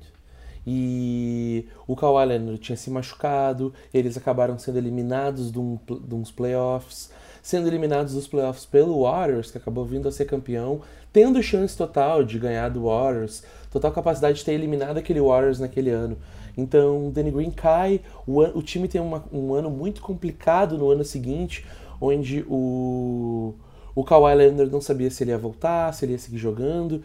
E 0.66 1.68
o 1.88 1.96
Kawhi 1.96 2.26
Leonard 2.26 2.58
tinha 2.58 2.76
se 2.76 2.90
machucado, 2.90 3.72
eles 3.94 4.18
acabaram 4.18 4.58
sendo 4.58 4.80
eliminados 4.80 5.52
de, 5.52 5.60
um, 5.60 5.78
de 5.88 6.16
uns 6.16 6.32
playoffs, 6.32 7.12
sendo 7.44 7.68
eliminados 7.68 8.16
dos 8.16 8.28
playoffs 8.28 8.66
pelo 8.66 9.04
Warriors, 9.04 9.52
que 9.52 9.60
acabou 9.60 9.86
vindo 9.86 10.08
a 10.08 10.12
ser 10.12 10.26
campeão, 10.26 10.82
tendo 11.14 11.42
chance 11.42 11.78
total 11.78 12.24
de 12.24 12.40
ganhar 12.40 12.70
do 12.70 12.86
Warriors, 12.86 13.44
total 13.72 13.92
capacidade 13.92 14.40
de 14.40 14.46
ter 14.46 14.54
eliminado 14.54 14.98
aquele 14.98 15.22
Warriors 15.22 15.60
naquele 15.60 15.90
ano. 15.90 16.18
Então, 16.58 17.08
o 17.08 17.12
Danny 17.12 17.32
Green 17.32 17.52
cai, 17.52 18.02
o, 18.28 18.42
o 18.42 18.62
time 18.62 18.88
tem 18.88 19.00
uma, 19.00 19.24
um 19.32 19.54
ano 19.54 19.70
muito 19.70 20.02
complicado 20.02 20.78
no 20.78 20.90
ano 20.90 21.04
seguinte, 21.04 21.66
onde 22.02 22.46
o 22.50 23.54
o 24.00 24.04
Kawhi 24.04 24.34
Leonard 24.34 24.72
não 24.72 24.80
sabia 24.80 25.12
se 25.12 25.24
ele 25.24 25.32
ia 25.32 25.38
voltar, 25.38 25.94
se 25.94 26.06
ele 26.06 26.14
ia 26.14 26.20
seguir 26.20 26.38
jogando. 26.38 27.04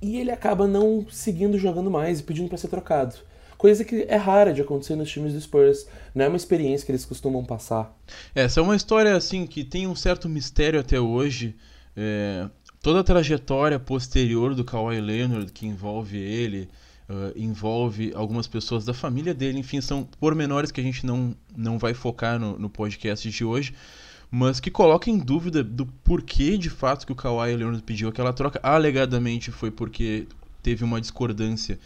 E 0.00 0.18
ele 0.18 0.30
acaba 0.30 0.66
não 0.66 1.04
seguindo 1.10 1.58
jogando 1.58 1.90
mais 1.90 2.20
e 2.20 2.22
pedindo 2.22 2.48
para 2.48 2.56
ser 2.56 2.68
trocado. 2.68 3.16
Coisa 3.56 3.84
que 3.84 4.04
é 4.08 4.16
rara 4.16 4.52
de 4.52 4.60
acontecer 4.60 4.94
nos 4.94 5.10
times 5.10 5.32
do 5.32 5.40
Spurs. 5.40 5.88
Não 6.14 6.24
é 6.24 6.28
uma 6.28 6.36
experiência 6.36 6.84
que 6.84 6.92
eles 6.92 7.04
costumam 7.04 7.44
passar. 7.44 7.96
Essa 8.34 8.60
é 8.60 8.62
uma 8.62 8.76
história 8.76 9.16
assim 9.16 9.46
que 9.46 9.64
tem 9.64 9.88
um 9.88 9.96
certo 9.96 10.28
mistério 10.28 10.78
até 10.78 11.00
hoje. 11.00 11.56
É, 11.96 12.48
toda 12.84 13.00
a 13.00 13.02
trajetória 13.02 13.80
posterior 13.80 14.54
do 14.54 14.62
Kawhi 14.62 15.00
Leonard 15.00 15.50
que 15.50 15.66
envolve 15.66 16.18
ele, 16.18 16.68
uh, 17.08 17.32
envolve 17.34 18.12
algumas 18.14 18.46
pessoas 18.46 18.84
da 18.84 18.92
família 18.92 19.32
dele, 19.32 19.58
enfim, 19.58 19.80
são 19.80 20.04
pormenores 20.20 20.70
que 20.70 20.82
a 20.82 20.84
gente 20.84 21.06
não, 21.06 21.34
não 21.56 21.78
vai 21.78 21.94
focar 21.94 22.38
no, 22.38 22.58
no 22.58 22.68
podcast 22.68 23.28
de 23.28 23.44
hoje 23.44 23.74
mas 24.30 24.58
que 24.58 24.70
coloca 24.70 25.08
em 25.08 25.16
dúvida 25.16 25.62
do 25.62 25.86
porquê 25.86 26.58
de 26.58 26.68
fato 26.68 27.06
que 27.06 27.12
o 27.12 27.14
Kawhi 27.14 27.54
Leonard 27.54 27.82
pediu 27.84 28.08
aquela 28.08 28.32
troca. 28.32 28.58
Alegadamente 28.64 29.52
foi 29.52 29.70
porque 29.70 30.26
teve 30.60 30.82
uma 30.82 31.00
discordância 31.00 31.78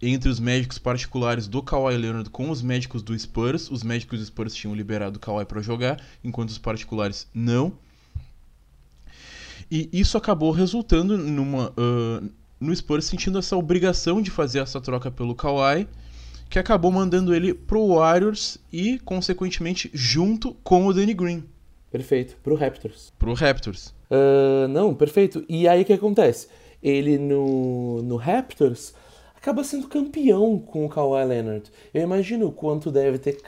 entre 0.00 0.28
os 0.28 0.40
médicos 0.40 0.78
particulares 0.78 1.46
do 1.46 1.62
Kawhi 1.62 1.96
Leonard 1.96 2.28
com 2.28 2.50
os 2.50 2.60
médicos 2.60 3.04
do 3.04 3.16
Spurs. 3.16 3.70
Os 3.70 3.84
médicos 3.84 4.18
do 4.18 4.26
Spurs 4.26 4.52
tinham 4.52 4.74
liberado 4.74 5.16
o 5.16 5.20
Kawhi 5.20 5.44
para 5.44 5.62
jogar, 5.62 6.02
enquanto 6.24 6.48
os 6.48 6.58
particulares 6.58 7.28
não. 7.32 7.72
E 9.74 9.88
isso 9.90 10.18
acabou 10.18 10.50
resultando 10.50 11.16
numa, 11.16 11.70
uh, 11.70 12.30
no 12.60 12.76
Spurs 12.76 13.06
sentindo 13.06 13.38
essa 13.38 13.56
obrigação 13.56 14.20
de 14.20 14.30
fazer 14.30 14.58
essa 14.58 14.78
troca 14.82 15.10
pelo 15.10 15.34
Kawhi, 15.34 15.88
que 16.50 16.58
acabou 16.58 16.92
mandando 16.92 17.34
ele 17.34 17.54
pro 17.54 17.94
Warriors 17.94 18.58
e, 18.70 18.98
consequentemente, 18.98 19.90
junto 19.94 20.52
com 20.62 20.86
o 20.86 20.92
Danny 20.92 21.14
Green. 21.14 21.44
Perfeito. 21.90 22.36
Pro 22.42 22.54
Raptors. 22.54 23.14
Pro 23.18 23.32
Raptors. 23.32 23.94
Uh, 24.10 24.68
não, 24.68 24.94
perfeito. 24.94 25.42
E 25.48 25.66
aí 25.66 25.80
o 25.80 25.84
que 25.86 25.94
acontece? 25.94 26.48
Ele 26.82 27.16
no, 27.16 28.02
no 28.02 28.16
Raptors 28.16 28.92
acaba 29.34 29.64
sendo 29.64 29.88
campeão 29.88 30.58
com 30.58 30.84
o 30.84 30.88
Kawhi 30.90 31.24
Leonard. 31.24 31.70
Eu 31.94 32.02
imagino 32.02 32.46
o 32.46 32.52
quanto 32.52 32.90
deve 32.90 33.18
ter 33.18 33.40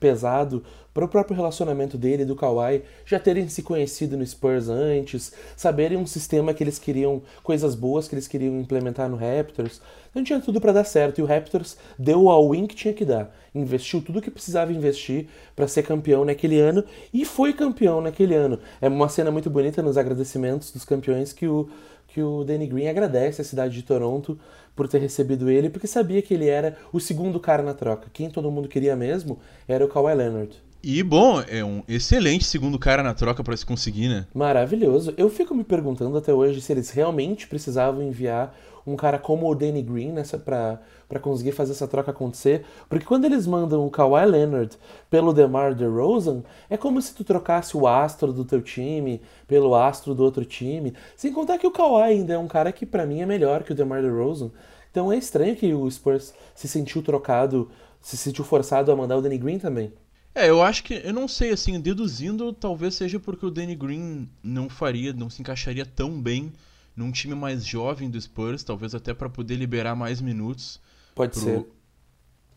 pesado 0.00 0.64
para 0.92 1.04
o 1.04 1.08
próprio 1.08 1.36
relacionamento 1.36 1.96
dele 1.96 2.22
e 2.22 2.26
do 2.26 2.34
Kawhi 2.34 2.82
já 3.06 3.18
terem 3.18 3.48
se 3.48 3.62
conhecido 3.62 4.16
no 4.16 4.26
Spurs 4.26 4.68
antes, 4.68 5.32
saberem 5.56 5.96
um 5.96 6.06
sistema 6.06 6.52
que 6.52 6.62
eles 6.62 6.78
queriam, 6.78 7.22
coisas 7.42 7.74
boas 7.74 8.08
que 8.08 8.14
eles 8.14 8.26
queriam 8.26 8.58
implementar 8.58 9.08
no 9.08 9.16
Raptors. 9.16 9.80
Então 10.10 10.24
tinha 10.24 10.40
tudo 10.40 10.60
para 10.60 10.72
dar 10.72 10.84
certo 10.84 11.18
e 11.18 11.22
o 11.22 11.26
Raptors 11.26 11.76
deu 11.98 12.22
o 12.22 12.30
all-in 12.30 12.66
que 12.66 12.74
tinha 12.74 12.92
que 12.92 13.04
dar. 13.04 13.34
Investiu 13.54 14.02
tudo 14.02 14.20
que 14.20 14.30
precisava 14.30 14.72
investir 14.72 15.28
para 15.54 15.68
ser 15.68 15.82
campeão 15.82 16.24
naquele 16.24 16.58
ano 16.58 16.84
e 17.12 17.24
foi 17.24 17.52
campeão 17.52 18.00
naquele 18.00 18.34
ano. 18.34 18.58
É 18.80 18.88
uma 18.88 19.08
cena 19.08 19.30
muito 19.30 19.48
bonita 19.48 19.82
nos 19.82 19.96
agradecimentos 19.96 20.72
dos 20.72 20.84
campeões 20.84 21.32
que 21.32 21.46
o 21.46 21.68
que 22.12 22.20
o 22.22 22.42
Danny 22.42 22.66
Green 22.66 22.88
agradece 22.88 23.40
a 23.40 23.44
cidade 23.44 23.74
de 23.74 23.84
Toronto 23.84 24.36
por 24.74 24.88
ter 24.88 24.98
recebido 24.98 25.48
ele, 25.48 25.70
porque 25.70 25.86
sabia 25.86 26.20
que 26.20 26.34
ele 26.34 26.48
era 26.48 26.76
o 26.92 26.98
segundo 26.98 27.38
cara 27.38 27.62
na 27.62 27.74
troca. 27.74 28.08
Quem 28.12 28.28
todo 28.28 28.50
mundo 28.50 28.68
queria 28.68 28.96
mesmo 28.96 29.38
era 29.68 29.84
o 29.84 29.88
Kawhi 29.88 30.14
Leonard. 30.14 30.69
E 30.82 31.02
bom, 31.02 31.42
é 31.46 31.62
um 31.62 31.82
excelente 31.86 32.44
segundo 32.44 32.78
cara 32.78 33.02
na 33.02 33.12
troca 33.12 33.44
para 33.44 33.54
se 33.54 33.66
conseguir, 33.66 34.08
né? 34.08 34.26
Maravilhoso. 34.34 35.12
Eu 35.18 35.28
fico 35.28 35.54
me 35.54 35.62
perguntando 35.62 36.16
até 36.16 36.32
hoje 36.32 36.62
se 36.62 36.72
eles 36.72 36.88
realmente 36.88 37.46
precisavam 37.46 38.02
enviar 38.02 38.56
um 38.86 38.96
cara 38.96 39.18
como 39.18 39.46
o 39.46 39.54
Danny 39.54 39.82
Green 39.82 40.10
nessa 40.10 40.38
para 40.38 41.20
conseguir 41.20 41.52
fazer 41.52 41.72
essa 41.72 41.86
troca 41.86 42.12
acontecer, 42.12 42.64
porque 42.88 43.04
quando 43.04 43.26
eles 43.26 43.46
mandam 43.46 43.86
o 43.86 43.90
Kawhi 43.90 44.24
Leonard 44.24 44.74
pelo 45.10 45.34
DeMar 45.34 45.74
DeRozan, 45.74 46.42
é 46.70 46.78
como 46.78 47.00
se 47.02 47.14
tu 47.14 47.24
trocasse 47.24 47.76
o 47.76 47.86
astro 47.86 48.32
do 48.32 48.42
teu 48.42 48.62
time 48.62 49.20
pelo 49.46 49.74
astro 49.74 50.14
do 50.14 50.24
outro 50.24 50.46
time, 50.46 50.94
sem 51.14 51.30
contar 51.30 51.58
que 51.58 51.66
o 51.66 51.70
Kawhi 51.70 52.04
ainda 52.04 52.32
é 52.32 52.38
um 52.38 52.48
cara 52.48 52.72
que 52.72 52.86
para 52.86 53.04
mim 53.04 53.20
é 53.20 53.26
melhor 53.26 53.64
que 53.64 53.72
o 53.72 53.74
DeMar 53.74 54.00
DeRozan. 54.00 54.50
Então 54.90 55.12
é 55.12 55.18
estranho 55.18 55.54
que 55.54 55.74
o 55.74 55.88
Spurs 55.90 56.32
se 56.54 56.66
sentiu 56.66 57.02
trocado, 57.02 57.70
se 58.00 58.16
sentiu 58.16 58.44
forçado 58.44 58.90
a 58.90 58.96
mandar 58.96 59.18
o 59.18 59.22
Danny 59.22 59.36
Green 59.36 59.58
também. 59.58 59.92
É, 60.34 60.48
eu 60.48 60.62
acho 60.62 60.84
que, 60.84 60.94
eu 60.94 61.12
não 61.12 61.26
sei, 61.26 61.50
assim, 61.50 61.78
deduzindo, 61.80 62.52
talvez 62.52 62.94
seja 62.94 63.18
porque 63.18 63.44
o 63.44 63.50
Danny 63.50 63.74
Green 63.74 64.28
não 64.42 64.68
faria, 64.68 65.12
não 65.12 65.28
se 65.28 65.40
encaixaria 65.40 65.84
tão 65.84 66.20
bem 66.20 66.52
num 66.94 67.10
time 67.10 67.34
mais 67.34 67.64
jovem 67.64 68.08
do 68.08 68.20
Spurs, 68.20 68.62
talvez 68.62 68.94
até 68.94 69.12
para 69.12 69.28
poder 69.28 69.56
liberar 69.56 69.96
mais 69.96 70.20
minutos. 70.20 70.80
Pode 71.14 71.32
pro, 71.32 71.40
ser. 71.40 71.66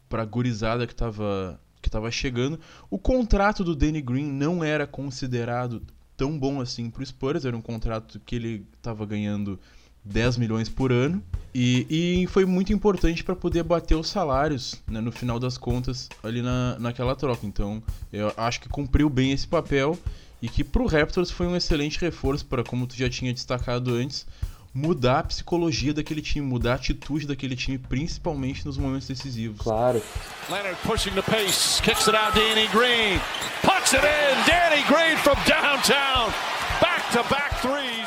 Pra 0.08 0.26
gurizada 0.26 0.86
que 0.86 0.94
tava, 0.94 1.60
que 1.82 1.90
tava 1.90 2.12
chegando. 2.12 2.60
O 2.90 3.00
contrato 3.00 3.64
do 3.64 3.76
Danny 3.76 4.02
Green 4.02 4.32
não 4.32 4.64
era 4.64 4.86
considerado 4.86 5.82
tão 6.16 6.38
bom 6.38 6.62
assim 6.62 6.90
pro 6.90 7.06
Spurs, 7.06 7.46
era 7.46 7.58
um 7.58 7.62
contrato 7.62 8.20
que 8.24 8.36
ele 8.36 8.68
tava 8.82 9.06
ganhando 9.06 9.60
10 10.04 10.38
milhões 10.38 10.70
por 10.70 10.92
ano. 10.92 11.22
E, 11.56 12.24
e 12.24 12.28
foi 12.28 12.46
muito 12.46 12.74
importante 12.74 13.24
para 13.24 13.36
poder 13.36 13.62
bater 13.62 13.96
os 13.96 14.10
salários 14.10 14.82
né, 14.88 15.00
no 15.00 15.12
final 15.12 15.40
das 15.40 15.56
contas 15.56 16.10
ali 16.24 16.42
na, 16.42 16.78
naquela 16.80 17.16
troca. 17.16 17.46
Então 17.46 17.82
eu 18.12 18.34
acho 18.36 18.60
que 18.60 18.68
cumpriu 18.68 19.08
bem 19.08 19.32
esse 19.32 19.48
papel 19.48 19.98
e 20.42 20.50
que 20.50 20.64
pro 20.64 20.88
Raptors 20.88 21.30
foi 21.30 21.46
um 21.46 21.56
excelente 21.56 22.00
reforço 22.02 22.46
para, 22.46 22.64
como 22.64 22.88
tu 22.88 22.96
já 22.96 23.08
tinha 23.08 23.32
destacado 23.32 23.94
antes, 23.94 24.26
mudar 24.74 25.20
a 25.20 25.24
psicologia 25.24 25.94
daquele 25.94 26.22
time, 26.22 26.46
mudar 26.46 26.72
a 26.72 26.76
atitude 26.76 27.28
daquele 27.28 27.56
time, 27.56 27.78
principalmente 27.78 28.66
nos 28.66 28.78
momentos 28.78 29.08
decisivos. 29.08 29.62
Claro. 29.62 30.02
Leonard 30.50 30.78
pushing 30.84 31.14
the 31.14 31.22
pace, 31.22 31.80
kicks 31.82 32.08
it 32.08 32.16
out 32.16 32.34
Danny 32.34 32.68
Green, 32.70 33.22
puts 33.62 33.94
it 33.94 34.04
in, 34.04 34.46
Danny 34.48 34.82
Green 34.88 35.16
from 35.18 35.38
downtown. 35.46 36.34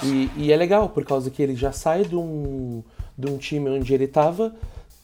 E, 0.03 0.31
e, 0.37 0.53
é 0.53 0.57
legal, 0.57 0.89
por 0.89 1.05
causa 1.05 1.31
que 1.31 1.41
ele 1.41 1.55
já 1.55 1.71
sai 1.71 2.05
de 2.05 2.17
um, 2.17 2.83
de 3.17 3.31
um 3.31 3.39
time 3.39 3.71
onde 3.71 3.95
ele 3.95 4.05
estava 4.05 4.53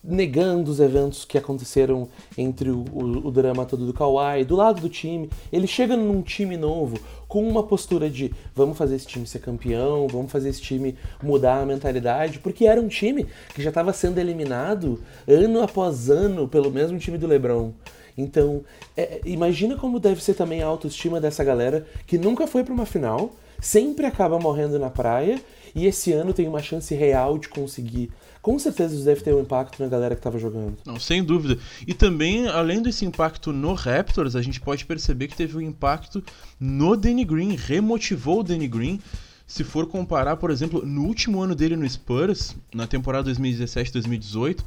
negando 0.02 0.68
os 0.68 0.80
eventos 0.80 1.24
que 1.24 1.38
aconteceram 1.38 2.08
entre 2.36 2.68
o, 2.68 2.84
o, 2.92 3.28
o, 3.28 3.30
drama 3.30 3.64
todo 3.64 3.86
do 3.86 3.94
Kawhi, 3.94 4.44
do 4.44 4.56
lado 4.56 4.80
do 4.80 4.88
time. 4.88 5.30
Ele 5.52 5.68
chega 5.68 5.96
num 5.96 6.20
time 6.20 6.56
novo 6.56 6.98
com 7.28 7.46
uma 7.46 7.62
postura 7.62 8.10
de 8.10 8.34
vamos 8.54 8.76
fazer 8.76 8.96
esse 8.96 9.06
time 9.06 9.24
ser 9.24 9.38
campeão, 9.38 10.08
vamos 10.08 10.32
fazer 10.32 10.48
esse 10.48 10.60
time 10.60 10.96
mudar 11.22 11.62
a 11.62 11.66
mentalidade, 11.66 12.40
porque 12.40 12.66
era 12.66 12.80
um 12.80 12.88
time 12.88 13.28
que 13.54 13.62
já 13.62 13.68
estava 13.68 13.92
sendo 13.92 14.18
eliminado 14.18 15.00
ano 15.28 15.62
após 15.62 16.10
ano 16.10 16.48
pelo 16.48 16.72
mesmo 16.72 16.98
time 16.98 17.16
do 17.16 17.28
LeBron. 17.28 17.70
Então, 18.18 18.62
é, 18.96 19.20
imagina 19.24 19.76
como 19.76 20.00
deve 20.00 20.22
ser 20.22 20.34
também 20.34 20.62
a 20.62 20.66
autoestima 20.66 21.20
dessa 21.20 21.44
galera 21.44 21.86
que 22.06 22.18
nunca 22.18 22.46
foi 22.46 22.64
para 22.64 22.74
uma 22.74 22.84
final, 22.84 23.32
sempre 23.62 24.04
acaba 24.04 24.40
morrendo 24.40 24.76
na 24.76 24.90
praia 24.90 25.40
e 25.74 25.86
esse 25.86 26.12
ano 26.12 26.34
tem 26.34 26.48
uma 26.48 26.60
chance 26.60 26.92
real 26.94 27.38
de 27.38 27.48
conseguir. 27.48 28.10
Com 28.42 28.58
certeza 28.58 28.94
isso 28.94 29.04
deve 29.04 29.22
ter 29.22 29.32
um 29.32 29.40
impacto 29.40 29.80
na 29.80 29.88
galera 29.88 30.16
que 30.16 30.18
estava 30.18 30.36
jogando. 30.36 30.76
Não, 30.84 30.98
sem 30.98 31.22
dúvida. 31.22 31.56
E 31.86 31.94
também, 31.94 32.48
além 32.48 32.82
desse 32.82 33.04
impacto 33.04 33.52
no 33.52 33.72
Raptors, 33.72 34.34
a 34.34 34.42
gente 34.42 34.60
pode 34.60 34.84
perceber 34.84 35.28
que 35.28 35.36
teve 35.36 35.56
um 35.56 35.60
impacto 35.60 36.22
no 36.58 36.96
Danny 36.96 37.24
Green, 37.24 37.54
remotivou 37.54 38.40
o 38.40 38.42
Danny 38.42 38.66
Green. 38.66 39.00
Se 39.46 39.62
for 39.62 39.86
comparar, 39.86 40.36
por 40.36 40.50
exemplo, 40.50 40.84
no 40.84 41.04
último 41.04 41.40
ano 41.40 41.54
dele 41.54 41.76
no 41.76 41.88
Spurs, 41.88 42.56
na 42.74 42.86
temporada 42.86 43.30
2017-2018, 43.30 44.58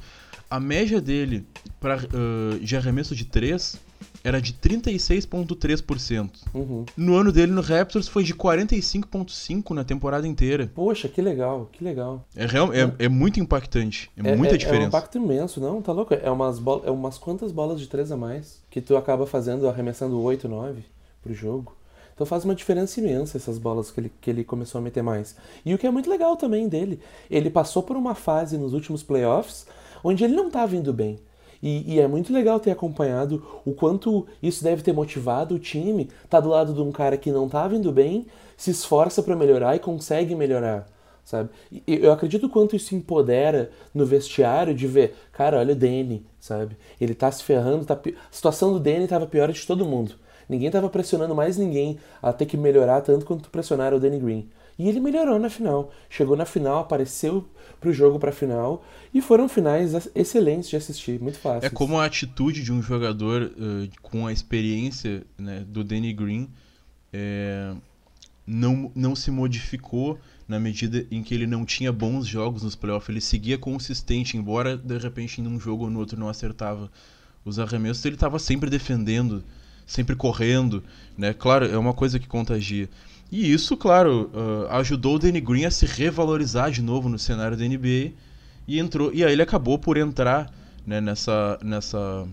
a 0.50 0.60
média 0.60 1.02
dele 1.02 1.46
pra, 1.82 1.98
uh, 1.98 2.60
de 2.60 2.78
arremesso 2.78 3.14
de 3.14 3.25
3 3.25 3.78
era 4.25 4.41
de 4.41 4.53
36,3%. 4.53 6.32
Uhum. 6.51 6.84
No 6.98 7.15
ano 7.15 7.32
dele 7.32 7.51
no 7.51 7.62
Raptors 7.62 8.08
foi 8.08 8.24
de 8.24 8.34
45,5% 8.34 9.70
na 9.75 9.84
temporada 9.84 10.27
inteira. 10.27 10.72
Poxa, 10.74 11.08
que 11.08 11.22
legal, 11.22 11.70
que 11.72 11.84
legal. 11.84 12.25
É, 12.36 12.48
real, 12.48 12.74
é, 12.74 12.91
é 12.98 13.08
muito 13.08 13.39
impactante. 13.39 14.10
É, 14.17 14.36
muita 14.36 14.58
diferença. 14.58 14.82
É 14.82 14.86
um 14.86 14.88
impacto 14.88 15.17
imenso, 15.20 15.62
não? 15.62 15.79
Tá 15.79 15.91
louco? 15.91 16.15
É 16.15 16.32
umas, 16.32 16.60
é 16.84 16.89
umas 16.89 17.20
quantas 17.20 17.51
bolas 17.51 17.79
de 17.79 17.88
3 17.88 18.12
a 18.13 18.17
mais 18.17 18.63
que 18.72 18.82
tu 18.82 18.98
acaba 18.98 19.27
fazendo, 19.27 19.70
arremessando 19.70 20.20
8, 20.20 20.50
9 20.50 20.84
pro 21.22 21.32
jogo. 21.32 21.77
Então 22.15 22.25
faz 22.25 22.44
uma 22.46 22.55
diferença 22.55 23.00
imensa 23.00 23.38
essas 23.38 23.60
bolas 23.60 23.91
que 23.91 24.00
ele, 24.00 24.12
que 24.20 24.29
ele 24.32 24.44
começou 24.44 24.79
a 24.79 24.82
meter 24.82 25.03
mais. 25.03 25.36
E 25.63 25.72
o 25.72 25.77
que 25.77 25.86
é 25.86 25.91
muito 25.91 26.10
legal 26.10 26.36
também 26.36 26.67
dele, 26.67 27.00
ele 27.29 27.51
passou 27.51 27.84
por 27.84 27.96
uma 27.96 28.15
fase 28.15 28.58
nos 28.58 28.74
últimos 28.74 29.03
playoffs 29.03 29.67
onde 30.03 30.24
ele 30.24 30.34
não 30.36 30.48
estava 30.48 30.75
indo 30.75 30.91
bem. 30.91 31.20
E, 31.66 31.96
e, 31.96 32.00
é 32.00 32.08
muito 32.08 32.32
legal 32.32 32.60
ter 32.60 32.70
acompanhado 32.70 33.44
o 33.66 33.74
quanto 33.74 34.28
isso 34.42 34.64
deve 34.64 34.84
ter 34.84 34.94
motivado 34.94 35.56
o 35.56 35.60
time. 35.60 36.12
Tá 36.30 36.40
do 36.40 36.50
lado 36.50 36.76
de 36.76 36.80
um 36.80 36.92
cara 36.92 37.18
que 37.18 37.32
não 37.32 37.50
tá 37.50 37.68
indo 37.74 37.92
bem, 37.92 38.28
se 38.56 38.70
esforça 38.70 39.24
para 39.24 39.36
melhorar 39.36 39.76
e 39.76 39.80
consegue 39.80 40.36
melhorar, 40.36 40.88
sabe? 41.24 41.50
E 41.72 41.84
eu 41.88 42.12
acredito 42.12 42.48
quanto 42.50 42.76
isso 42.76 42.94
empodera 42.94 43.72
no 43.96 44.06
vestiário 44.06 44.76
de 44.76 44.86
ver, 44.86 45.16
cara, 45.32 45.58
olha 45.58 45.74
o 45.74 45.76
Danny, 45.76 46.24
sabe? 46.40 46.78
Ele 47.02 47.16
tá 47.16 47.32
se 47.32 47.44
ferrando, 47.44 47.84
tá... 47.84 47.96
a 47.96 48.12
situação 48.30 48.72
do 48.72 48.80
Danny 48.80 49.08
tava 49.08 49.26
pior 49.26 49.52
de 49.52 49.66
todo 49.66 49.84
mundo. 49.84 50.14
Ninguém 50.48 50.70
tava 50.70 50.88
pressionando 50.88 51.34
mais 51.34 51.58
ninguém 51.58 51.98
a 52.22 52.32
ter 52.32 52.46
que 52.46 52.58
melhorar 52.58 53.02
tanto 53.02 53.26
quanto 53.26 53.50
pressionaram 53.50 53.98
o 53.98 54.00
Danny 54.00 54.20
Green. 54.20 54.48
E 54.77 54.89
ele 54.89 55.00
melhorou 55.00 55.39
na 55.39 55.50
final. 55.50 55.91
Chegou 56.10 56.36
na 56.36 56.46
final, 56.46 56.79
apareceu 56.79 57.48
pro 57.79 57.94
jogo 57.94 58.20
pra 58.20 58.32
final. 58.32 58.84
E 59.13 59.22
foram 59.22 59.48
finais 59.48 60.10
excelentes 60.13 60.70
de 60.70 60.75
assistir, 60.75 61.20
muito 61.20 61.39
fácil. 61.39 61.67
É 61.67 61.70
como 61.70 61.98
a 61.98 62.05
atitude 62.05 62.63
de 62.63 62.74
um 62.74 62.82
jogador 62.82 63.44
uh, 63.44 63.89
com 64.01 64.27
a 64.27 64.34
experiência 64.34 65.24
né, 65.38 65.63
do 65.67 65.84
Danny 65.84 66.12
Green 66.12 66.50
é, 67.13 67.74
não, 68.46 68.91
não 68.94 69.15
se 69.15 69.32
modificou 69.32 70.20
na 70.48 70.60
medida 70.60 71.05
em 71.10 71.24
que 71.24 71.34
ele 71.34 71.48
não 71.48 71.65
tinha 71.65 71.91
bons 71.91 72.27
jogos 72.27 72.62
nos 72.62 72.75
playoffs. 72.75 73.10
Ele 73.10 73.22
seguia 73.22 73.58
consistente, 73.58 74.38
embora 74.38 74.77
de 74.77 74.98
repente 74.98 75.41
em 75.41 75.48
um 75.48 75.60
jogo 75.60 75.86
ou 75.86 75.89
no 75.89 76.00
outro 76.00 76.20
não 76.20 76.27
acertava 76.27 76.91
os 77.44 77.58
arremessos, 77.58 78.03
ele 78.03 78.15
estava 78.15 78.38
sempre 78.38 78.70
defendendo, 78.70 79.44
sempre 79.86 80.15
correndo. 80.15 80.84
Né? 81.17 81.34
Claro, 81.34 81.65
é 81.65 81.77
uma 81.77 81.94
coisa 81.94 82.20
que 82.20 82.27
contagia. 82.27 82.89
E 83.32 83.51
isso, 83.51 83.75
claro, 83.75 84.29
uh, 84.34 84.67
ajudou 84.75 85.15
o 85.15 85.20
Danny 85.20 85.41
Green 85.41 85.65
a 85.65 85.72
se 85.72 85.86
revalorizar 85.86 86.72
de 86.72 86.82
novo 86.82 87.10
no 87.10 87.17
cenário 87.17 87.58
da 87.58 87.65
NBA 87.65 88.13
e 88.67 88.79
entrou 88.79 89.12
e 89.13 89.24
aí 89.24 89.34
ele 89.34 89.41
acabou 89.41 89.77
por 89.77 89.98
entrar 89.98 90.51
né, 90.86 91.01
nessa 91.01 91.60
nessa 91.63 92.27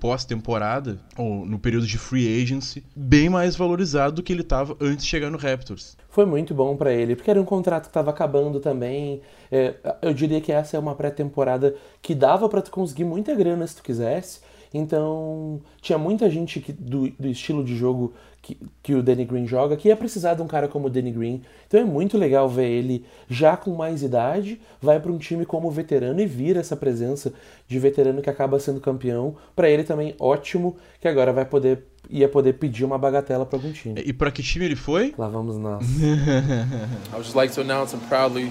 pós-temporada 0.00 0.98
ou 1.16 1.44
no 1.44 1.58
período 1.58 1.86
de 1.86 1.98
free 1.98 2.42
agency 2.42 2.82
bem 2.96 3.28
mais 3.28 3.54
valorizado 3.54 4.16
do 4.16 4.22
que 4.22 4.32
ele 4.32 4.40
estava 4.40 4.74
antes 4.80 5.04
de 5.04 5.10
chegar 5.10 5.30
no 5.30 5.36
Raptors. 5.36 5.96
Foi 6.08 6.24
muito 6.24 6.54
bom 6.54 6.74
para 6.74 6.92
ele 6.92 7.14
porque 7.14 7.30
era 7.30 7.40
um 7.40 7.44
contrato 7.44 7.82
que 7.82 7.90
estava 7.90 8.10
acabando 8.10 8.58
também. 8.58 9.20
É, 9.52 9.74
eu 10.00 10.14
diria 10.14 10.40
que 10.40 10.50
essa 10.50 10.76
é 10.76 10.80
uma 10.80 10.94
pré-temporada 10.94 11.76
que 12.00 12.14
dava 12.14 12.48
para 12.48 12.62
tu 12.62 12.70
conseguir 12.70 13.04
muita 13.04 13.34
grana 13.34 13.66
se 13.66 13.76
tu 13.76 13.82
quisesse. 13.82 14.40
Então, 14.72 15.60
tinha 15.80 15.98
muita 15.98 16.30
gente 16.30 16.60
que, 16.60 16.72
do, 16.72 17.10
do 17.10 17.28
estilo 17.28 17.64
de 17.64 17.76
jogo 17.76 18.14
que, 18.42 18.58
que 18.82 18.94
o 18.94 19.02
Danny 19.02 19.24
Green 19.24 19.46
joga 19.46 19.76
que 19.76 19.88
ia 19.88 19.96
precisar 19.96 20.34
de 20.34 20.42
um 20.42 20.46
cara 20.46 20.68
como 20.68 20.86
o 20.86 20.90
Danny 20.90 21.10
Green. 21.10 21.42
Então 21.66 21.80
é 21.80 21.84
muito 21.84 22.16
legal 22.16 22.48
ver 22.48 22.68
ele 22.68 23.04
já 23.28 23.56
com 23.56 23.74
mais 23.74 24.02
idade, 24.02 24.60
vai 24.80 24.98
para 24.98 25.12
um 25.12 25.18
time 25.18 25.44
como 25.44 25.70
veterano 25.70 26.20
e 26.20 26.26
vira 26.26 26.60
essa 26.60 26.76
presença 26.76 27.32
de 27.68 27.78
veterano 27.78 28.22
que 28.22 28.30
acaba 28.30 28.58
sendo 28.58 28.80
campeão. 28.80 29.36
Para 29.54 29.68
ele 29.68 29.84
também 29.84 30.14
ótimo, 30.18 30.76
que 31.00 31.08
agora 31.08 31.32
vai 31.32 31.44
poder 31.44 31.84
ia 32.08 32.28
poder 32.28 32.54
pedir 32.54 32.84
uma 32.84 32.98
bagatela 32.98 33.44
para 33.46 33.58
algum 33.58 33.72
time. 33.72 34.00
E 34.04 34.12
para 34.12 34.32
que 34.32 34.42
time 34.42 34.64
ele 34.64 34.74
foi? 34.74 35.14
Lá 35.16 35.28
vamos 35.28 35.56
nós. 35.58 35.84
I 36.00 37.12
would 37.12 37.24
just 37.24 37.36
like 37.36 37.54
to 37.54 37.60
announce 37.60 37.94
and 37.94 38.00
proudly 38.08 38.50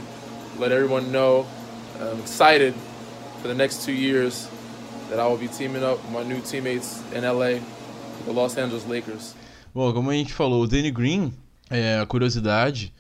let 0.60 0.72
everyone 0.72 1.12
know 1.12 1.46
I'm 2.00 2.20
excited 2.22 2.74
for 3.42 3.50
the 3.50 3.56
next 3.56 3.84
two 3.84 3.92
years 3.92 4.48
that 5.10 5.20
I 5.20 5.28
will 5.28 5.38
be 5.38 5.48
teaming 5.48 5.84
up 5.84 6.00
with 6.04 6.12
my 6.12 6.24
new 6.24 6.40
teammates 6.42 7.02
in 7.14 7.24
LA, 7.24 7.60
the 8.26 8.32
Los 8.32 8.58
Angeles 8.58 8.86
Lakers. 8.88 9.36
Bom, 9.74 9.94
como 9.94 10.10
a 10.10 10.14
gente 10.14 10.34
falou, 10.34 10.64
o 10.64 10.68
Danny 10.68 10.92
Green, 10.92 11.34
é, 11.70 12.00
a 12.00 12.06
curiosidade 12.06 12.94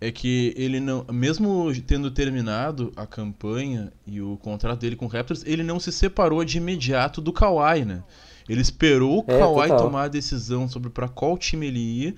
é 0.00 0.10
que 0.10 0.54
ele 0.56 0.80
não, 0.80 1.04
mesmo 1.12 1.70
tendo 1.86 2.10
terminado 2.10 2.92
a 2.96 3.06
campanha 3.06 3.92
e 4.06 4.20
o 4.20 4.36
contrato 4.38 4.80
dele 4.80 4.96
com 4.96 5.04
o 5.04 5.08
Raptors, 5.08 5.44
ele 5.46 5.62
não 5.62 5.78
se 5.78 5.92
separou 5.92 6.44
de 6.44 6.56
imediato 6.56 7.20
do 7.20 7.32
Kawhi, 7.32 7.84
né? 7.84 8.02
Ele 8.48 8.60
esperou 8.60 9.20
o 9.20 9.30
é, 9.30 9.38
Kawhi 9.38 9.68
total. 9.68 9.84
tomar 9.84 10.02
a 10.04 10.08
decisão 10.08 10.68
sobre 10.68 10.90
para 10.90 11.08
qual 11.08 11.36
time 11.36 11.66
ele 11.66 11.78
ia 11.78 12.14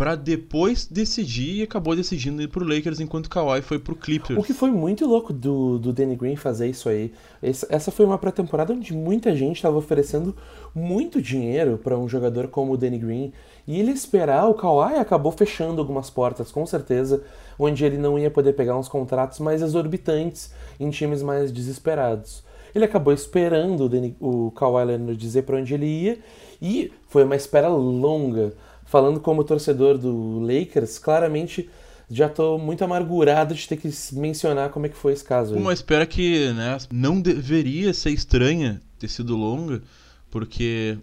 para 0.00 0.14
depois 0.14 0.86
decidir 0.86 1.56
e 1.56 1.62
acabou 1.62 1.94
decidindo 1.94 2.40
ir 2.40 2.48
pro 2.48 2.66
Lakers 2.66 3.00
enquanto 3.00 3.28
Kawhi 3.28 3.60
foi 3.60 3.78
pro 3.78 3.94
Clippers. 3.94 4.40
O 4.40 4.42
que 4.42 4.54
foi 4.54 4.70
muito 4.70 5.06
louco 5.06 5.30
do, 5.30 5.78
do 5.78 5.92
Danny 5.92 6.16
Green 6.16 6.36
fazer 6.36 6.68
isso 6.68 6.88
aí. 6.88 7.12
Essa 7.42 7.90
foi 7.90 8.06
uma 8.06 8.16
pré-temporada 8.16 8.72
onde 8.72 8.94
muita 8.94 9.36
gente 9.36 9.56
estava 9.56 9.76
oferecendo 9.76 10.34
muito 10.74 11.20
dinheiro 11.20 11.76
para 11.76 11.98
um 11.98 12.08
jogador 12.08 12.48
como 12.48 12.72
o 12.72 12.78
Danny 12.78 12.96
Green 12.96 13.30
e 13.68 13.78
ele 13.78 13.90
esperar 13.90 14.48
o 14.48 14.54
Kawhi 14.54 14.94
acabou 14.94 15.32
fechando 15.32 15.82
algumas 15.82 16.08
portas, 16.08 16.50
com 16.50 16.64
certeza, 16.64 17.22
onde 17.58 17.84
ele 17.84 17.98
não 17.98 18.18
ia 18.18 18.30
poder 18.30 18.54
pegar 18.54 18.78
uns 18.78 18.88
contratos 18.88 19.38
mais 19.38 19.60
exorbitantes 19.60 20.50
em 20.80 20.88
times 20.88 21.22
mais 21.22 21.52
desesperados. 21.52 22.42
Ele 22.74 22.86
acabou 22.86 23.12
esperando 23.12 23.84
o, 23.84 23.88
Danny, 23.90 24.16
o 24.18 24.50
Kawhi 24.52 24.82
Leonard 24.82 25.16
dizer 25.18 25.42
para 25.42 25.58
onde 25.58 25.74
ele 25.74 25.84
ia 25.84 26.18
e 26.62 26.90
foi 27.06 27.22
uma 27.22 27.36
espera 27.36 27.68
longa 27.68 28.54
falando 28.90 29.20
como 29.20 29.44
torcedor 29.44 29.96
do 29.96 30.40
Lakers, 30.40 30.98
claramente 30.98 31.70
já 32.10 32.26
estou 32.26 32.58
muito 32.58 32.82
amargurado 32.82 33.54
de 33.54 33.68
ter 33.68 33.76
que 33.76 33.88
mencionar 34.14 34.70
como 34.70 34.84
é 34.84 34.88
que 34.88 34.96
foi 34.96 35.12
esse 35.12 35.22
caso. 35.22 35.54
Uma 35.54 35.72
espera 35.72 36.04
que 36.04 36.52
né, 36.52 36.76
não 36.92 37.20
deveria 37.20 37.94
ser 37.94 38.10
estranha 38.10 38.82
ter 38.98 39.06
sido 39.06 39.36
longa, 39.36 39.80
porque 40.28 40.98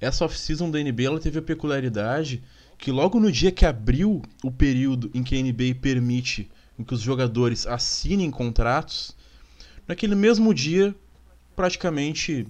essa 0.00 0.24
off-season 0.24 0.70
da 0.70 0.78
NBA 0.78 1.02
ela 1.02 1.18
teve 1.18 1.40
a 1.40 1.42
peculiaridade 1.42 2.44
que 2.78 2.92
logo 2.92 3.18
no 3.18 3.32
dia 3.32 3.50
que 3.50 3.66
abriu 3.66 4.22
o 4.44 4.50
período 4.52 5.10
em 5.12 5.24
que 5.24 5.36
a 5.36 5.42
NBA 5.42 5.80
permite 5.82 6.48
que 6.86 6.94
os 6.94 7.00
jogadores 7.00 7.66
assinem 7.66 8.30
contratos, 8.30 9.16
naquele 9.88 10.14
mesmo 10.14 10.54
dia, 10.54 10.94
praticamente 11.56 12.46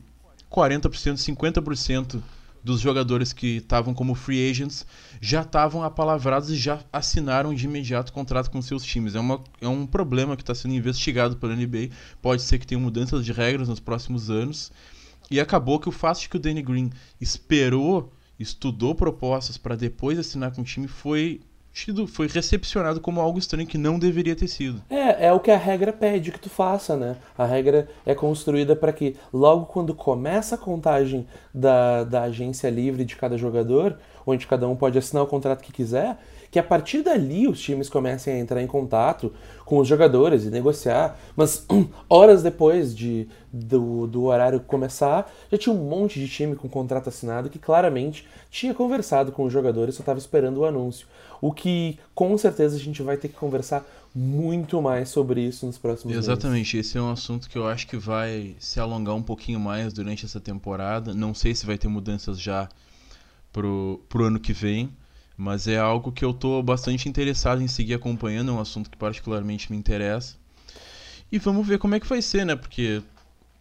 40%, 0.52 1.14
50% 1.14 2.20
dos 2.66 2.80
jogadores 2.80 3.32
que 3.32 3.58
estavam 3.58 3.94
como 3.94 4.12
free 4.16 4.50
agents 4.50 4.84
já 5.20 5.42
estavam 5.42 5.84
apalavrados 5.84 6.50
e 6.50 6.56
já 6.56 6.80
assinaram 6.92 7.54
de 7.54 7.64
imediato 7.64 8.12
contrato 8.12 8.50
com 8.50 8.60
seus 8.60 8.84
times. 8.84 9.14
É, 9.14 9.20
uma, 9.20 9.40
é 9.60 9.68
um 9.68 9.86
problema 9.86 10.36
que 10.36 10.42
está 10.42 10.52
sendo 10.52 10.74
investigado 10.74 11.36
pela 11.36 11.54
NBA. 11.54 11.90
Pode 12.20 12.42
ser 12.42 12.58
que 12.58 12.66
tenha 12.66 12.80
mudanças 12.80 13.24
de 13.24 13.32
regras 13.32 13.68
nos 13.68 13.78
próximos 13.78 14.30
anos. 14.30 14.72
E 15.30 15.38
acabou 15.38 15.78
que 15.78 15.88
o 15.88 15.92
fato 15.92 16.20
de 16.20 16.28
que 16.28 16.36
o 16.36 16.40
Danny 16.40 16.60
Green 16.60 16.90
esperou, 17.20 18.12
estudou 18.36 18.96
propostas 18.96 19.56
para 19.56 19.76
depois 19.76 20.18
assinar 20.18 20.50
com 20.50 20.62
o 20.62 20.64
time 20.64 20.88
foi 20.88 21.40
tido, 21.76 22.06
foi 22.06 22.26
recepcionado 22.26 23.00
como 23.00 23.20
algo 23.20 23.38
estranho 23.38 23.68
que 23.68 23.76
não 23.76 23.98
deveria 23.98 24.34
ter 24.34 24.48
sido. 24.48 24.82
É, 24.88 25.26
é 25.26 25.32
o 25.32 25.38
que 25.38 25.50
a 25.50 25.58
regra 25.58 25.92
pede 25.92 26.32
que 26.32 26.40
tu 26.40 26.48
faça, 26.48 26.96
né? 26.96 27.16
A 27.36 27.44
regra 27.44 27.86
é 28.06 28.14
construída 28.14 28.74
para 28.74 28.94
que 28.94 29.14
logo 29.30 29.66
quando 29.66 29.94
começa 29.94 30.54
a 30.54 30.58
contagem 30.58 31.26
da, 31.52 32.02
da 32.02 32.22
agência 32.22 32.70
livre 32.70 33.04
de 33.04 33.14
cada 33.14 33.36
jogador, 33.36 33.98
onde 34.26 34.46
cada 34.46 34.66
um 34.66 34.74
pode 34.74 34.96
assinar 34.96 35.22
o 35.22 35.26
contrato 35.26 35.62
que 35.62 35.70
quiser, 35.70 36.16
que 36.50 36.58
a 36.58 36.62
partir 36.62 37.02
dali 37.02 37.46
os 37.48 37.60
times 37.60 37.88
comecem 37.88 38.34
a 38.34 38.38
entrar 38.38 38.62
em 38.62 38.66
contato 38.66 39.32
com 39.64 39.78
os 39.78 39.88
jogadores 39.88 40.44
e 40.44 40.50
negociar. 40.50 41.18
Mas 41.34 41.66
horas 42.08 42.42
depois 42.42 42.94
de, 42.94 43.28
do, 43.52 44.06
do 44.06 44.24
horário 44.24 44.60
começar, 44.60 45.30
já 45.50 45.58
tinha 45.58 45.74
um 45.74 45.88
monte 45.88 46.20
de 46.20 46.28
time 46.28 46.54
com 46.56 46.68
contrato 46.68 47.08
assinado 47.08 47.50
que 47.50 47.58
claramente 47.58 48.26
tinha 48.50 48.72
conversado 48.72 49.32
com 49.32 49.44
os 49.44 49.52
jogadores, 49.52 49.94
só 49.94 50.02
estava 50.02 50.18
esperando 50.18 50.58
o 50.58 50.64
anúncio. 50.64 51.06
O 51.40 51.52
que 51.52 51.98
com 52.14 52.36
certeza 52.38 52.76
a 52.76 52.80
gente 52.80 53.02
vai 53.02 53.16
ter 53.16 53.28
que 53.28 53.34
conversar 53.34 53.84
muito 54.14 54.80
mais 54.80 55.10
sobre 55.10 55.42
isso 55.42 55.66
nos 55.66 55.76
próximos 55.76 56.16
Exatamente, 56.16 56.74
meses. 56.76 56.88
esse 56.88 56.96
é 56.96 57.02
um 57.02 57.10
assunto 57.10 57.50
que 57.50 57.58
eu 57.58 57.66
acho 57.66 57.86
que 57.86 57.98
vai 57.98 58.56
se 58.58 58.80
alongar 58.80 59.14
um 59.14 59.22
pouquinho 59.22 59.60
mais 59.60 59.92
durante 59.92 60.24
essa 60.24 60.40
temporada. 60.40 61.12
Não 61.12 61.34
sei 61.34 61.54
se 61.54 61.66
vai 61.66 61.76
ter 61.76 61.88
mudanças 61.88 62.40
já 62.40 62.66
pro, 63.52 64.00
pro 64.08 64.24
ano 64.24 64.40
que 64.40 64.54
vem. 64.54 64.90
Mas 65.36 65.68
é 65.68 65.76
algo 65.76 66.12
que 66.12 66.24
eu 66.24 66.32
tô 66.32 66.62
bastante 66.62 67.08
interessado 67.08 67.62
em 67.62 67.68
seguir 67.68 67.94
acompanhando, 67.94 68.50
é 68.50 68.54
um 68.54 68.60
assunto 68.60 68.90
que 68.90 68.96
particularmente 68.96 69.70
me 69.70 69.76
interessa. 69.76 70.36
E 71.30 71.38
vamos 71.38 71.66
ver 71.66 71.78
como 71.78 71.94
é 71.94 72.00
que 72.00 72.06
vai 72.06 72.22
ser, 72.22 72.46
né? 72.46 72.56
Porque 72.56 73.02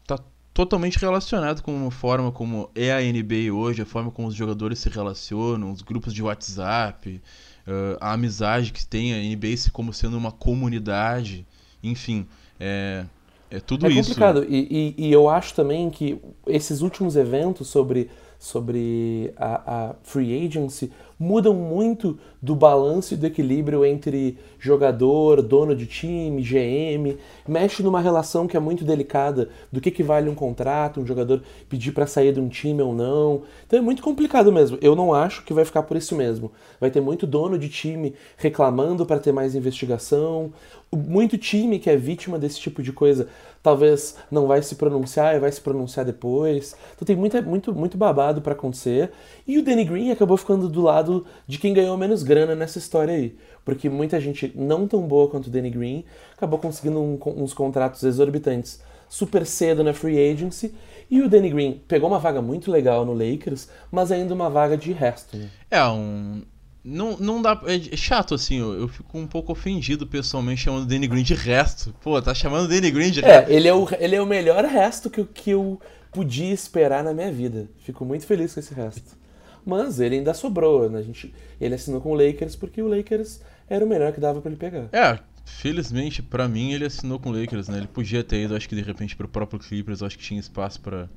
tá 0.07 0.19
totalmente 0.53 0.97
relacionado 0.97 1.61
com 1.61 1.87
a 1.87 1.91
forma 1.91 2.31
como 2.31 2.69
é 2.73 2.93
a 2.93 3.01
NBA 3.01 3.51
hoje, 3.53 3.81
a 3.81 3.85
forma 3.85 4.09
como 4.09 4.27
os 4.27 4.35
jogadores 4.35 4.79
se 4.79 4.89
relacionam, 4.89 5.71
os 5.71 5.81
grupos 5.81 6.13
de 6.13 6.23
WhatsApp, 6.23 7.21
a 7.99 8.13
amizade 8.13 8.71
que 8.71 8.85
tem 8.85 9.13
a 9.13 9.35
NBA 9.35 9.55
como 9.73 9.91
sendo 9.93 10.17
uma 10.17 10.31
comunidade, 10.31 11.45
enfim, 11.83 12.27
é, 12.59 13.05
é 13.49 13.59
tudo 13.59 13.87
é 13.87 13.89
isso. 13.89 13.99
É 13.99 14.03
complicado, 14.03 14.45
e, 14.47 14.95
e, 14.97 15.07
e, 15.07 15.11
eu 15.11 15.27
acho 15.29 15.53
também 15.53 15.89
que 15.89 16.19
esses 16.47 16.81
últimos 16.81 17.15
eventos 17.15 17.67
sobre, 17.67 18.09
sobre 18.39 19.33
a, 19.37 19.89
a 19.89 19.95
free 20.03 20.45
agency 20.45 20.91
mudam 21.19 21.53
muito 21.53 22.17
do 22.41 22.55
balanço 22.55 23.13
e 23.13 23.17
do 23.17 23.25
equilíbrio 23.25 23.85
entre 23.85 24.37
jogador, 24.59 25.41
dono 25.41 25.75
de 25.75 25.85
time, 25.85 26.41
GM, 26.41 27.17
mexe 27.47 27.81
numa 27.81 28.01
relação 28.01 28.47
que 28.47 28.57
é 28.57 28.59
muito 28.59 28.83
delicada 28.83 29.49
do 29.71 29.79
que, 29.81 29.91
que 29.91 30.03
vale 30.03 30.29
um 30.29 30.35
contrato, 30.35 30.99
um 30.99 31.05
jogador 31.05 31.41
pedir 31.69 31.91
para 31.91 32.05
sair 32.05 32.33
de 32.33 32.39
um 32.39 32.49
time 32.49 32.81
ou 32.81 32.93
não. 32.93 33.43
Então 33.65 33.79
é 33.79 33.81
muito 33.81 34.03
complicado 34.03 34.51
mesmo. 34.51 34.77
Eu 34.81 34.95
não 34.95 35.13
acho 35.13 35.43
que 35.43 35.53
vai 35.53 35.65
ficar 35.65 35.83
por 35.83 35.97
isso 35.97 36.15
mesmo. 36.15 36.51
Vai 36.79 36.91
ter 36.91 37.01
muito 37.01 37.25
dono 37.25 37.57
de 37.57 37.69
time 37.69 38.13
reclamando 38.37 39.05
para 39.05 39.19
ter 39.19 39.31
mais 39.31 39.55
investigação, 39.55 40.51
muito 40.93 41.37
time 41.37 41.79
que 41.79 41.89
é 41.89 41.97
vítima 41.97 42.37
desse 42.37 42.59
tipo 42.59 42.81
de 42.81 42.91
coisa 42.91 43.27
talvez 43.65 44.15
não 44.29 44.45
vai 44.45 44.61
se 44.61 44.75
pronunciar 44.75 45.35
e 45.35 45.39
vai 45.39 45.51
se 45.51 45.59
pronunciar 45.59 46.05
depois. 46.05 46.75
Então 46.93 47.03
tem 47.03 47.15
muita, 47.15 47.41
muito, 47.41 47.73
muito 47.73 47.97
babado 47.97 48.39
para 48.39 48.53
acontecer. 48.53 49.11
E 49.47 49.57
o 49.57 49.63
Danny 49.63 49.83
Green 49.83 50.11
acabou 50.11 50.37
ficando 50.37 50.69
do 50.69 50.83
lado 50.83 51.04
de 51.47 51.57
quem 51.57 51.73
ganhou 51.73 51.97
menos 51.97 52.23
grana 52.23 52.55
nessa 52.55 52.77
história 52.77 53.13
aí. 53.13 53.35
Porque 53.63 53.89
muita 53.89 54.19
gente 54.19 54.51
não 54.55 54.87
tão 54.87 55.01
boa 55.01 55.29
quanto 55.29 55.47
o 55.47 55.49
Danny 55.49 55.69
Green 55.69 56.05
acabou 56.35 56.59
conseguindo 56.59 56.99
um, 56.99 57.19
uns 57.37 57.53
contratos 57.53 58.03
exorbitantes 58.03 58.79
super 59.09 59.45
cedo 59.45 59.83
na 59.83 59.93
free 59.93 60.31
agency. 60.31 60.73
E 61.09 61.21
o 61.21 61.29
Danny 61.29 61.49
Green 61.49 61.81
pegou 61.87 62.09
uma 62.09 62.19
vaga 62.19 62.41
muito 62.41 62.71
legal 62.71 63.05
no 63.05 63.13
Lakers, 63.13 63.69
mas 63.91 64.11
ainda 64.11 64.33
uma 64.33 64.49
vaga 64.49 64.75
de 64.75 64.91
resto. 64.91 65.37
Né? 65.37 65.49
É, 65.69 65.83
um, 65.85 66.41
não, 66.83 67.17
não 67.17 67.41
dá. 67.41 67.59
É 67.65 67.97
chato 67.97 68.35
assim, 68.35 68.59
eu, 68.59 68.73
eu 68.73 68.87
fico 68.87 69.17
um 69.17 69.25
pouco 69.25 69.51
ofendido 69.51 70.05
pessoalmente 70.05 70.61
chamando 70.61 70.83
o 70.83 70.85
Danny 70.87 71.07
Green 71.07 71.23
de 71.23 71.33
resto. 71.33 71.93
Pô, 72.01 72.21
tá 72.21 72.33
chamando 72.33 72.65
o 72.65 72.67
Danny 72.67 72.91
Green 72.91 73.11
de 73.11 73.21
resto. 73.21 73.51
É, 73.51 73.55
ele 73.55 73.67
é 73.67 73.73
o, 73.73 73.87
ele 73.99 74.15
é 74.15 74.21
o 74.21 74.25
melhor 74.25 74.63
resto 74.65 75.09
que, 75.09 75.23
que 75.25 75.49
eu 75.51 75.79
podia 76.11 76.53
esperar 76.53 77.03
na 77.03 77.13
minha 77.13 77.31
vida. 77.31 77.67
Fico 77.79 78.05
muito 78.05 78.25
feliz 78.25 78.53
com 78.53 78.59
esse 78.59 78.73
resto. 78.73 79.17
Mas 79.65 79.99
ele 79.99 80.17
ainda 80.17 80.33
sobrou, 80.33 80.89
né? 80.89 80.99
A 80.99 81.01
gente, 81.01 81.33
ele 81.59 81.73
assinou 81.73 81.99
com 81.99 82.11
o 82.11 82.13
Lakers 82.13 82.55
porque 82.55 82.81
o 82.81 82.87
Lakers 82.87 83.41
era 83.67 83.83
o 83.83 83.87
melhor 83.87 84.13
que 84.13 84.19
dava 84.19 84.39
para 84.39 84.51
ele 84.51 84.59
pegar. 84.59 84.87
É, 84.91 85.19
felizmente 85.43 86.21
para 86.21 86.47
mim 86.47 86.73
ele 86.73 86.85
assinou 86.85 87.19
com 87.19 87.29
o 87.29 87.39
Lakers, 87.39 87.67
né? 87.67 87.77
Ele 87.79 87.87
podia 87.87 88.23
ter 88.23 88.43
ido, 88.43 88.55
acho 88.55 88.69
que 88.69 88.75
de 88.75 88.81
repente 88.81 89.15
pro 89.15 89.27
próprio 89.27 89.59
Clippers, 89.59 90.03
acho 90.03 90.17
que 90.17 90.23
tinha 90.23 90.39
espaço 90.39 90.79
para 90.81 91.09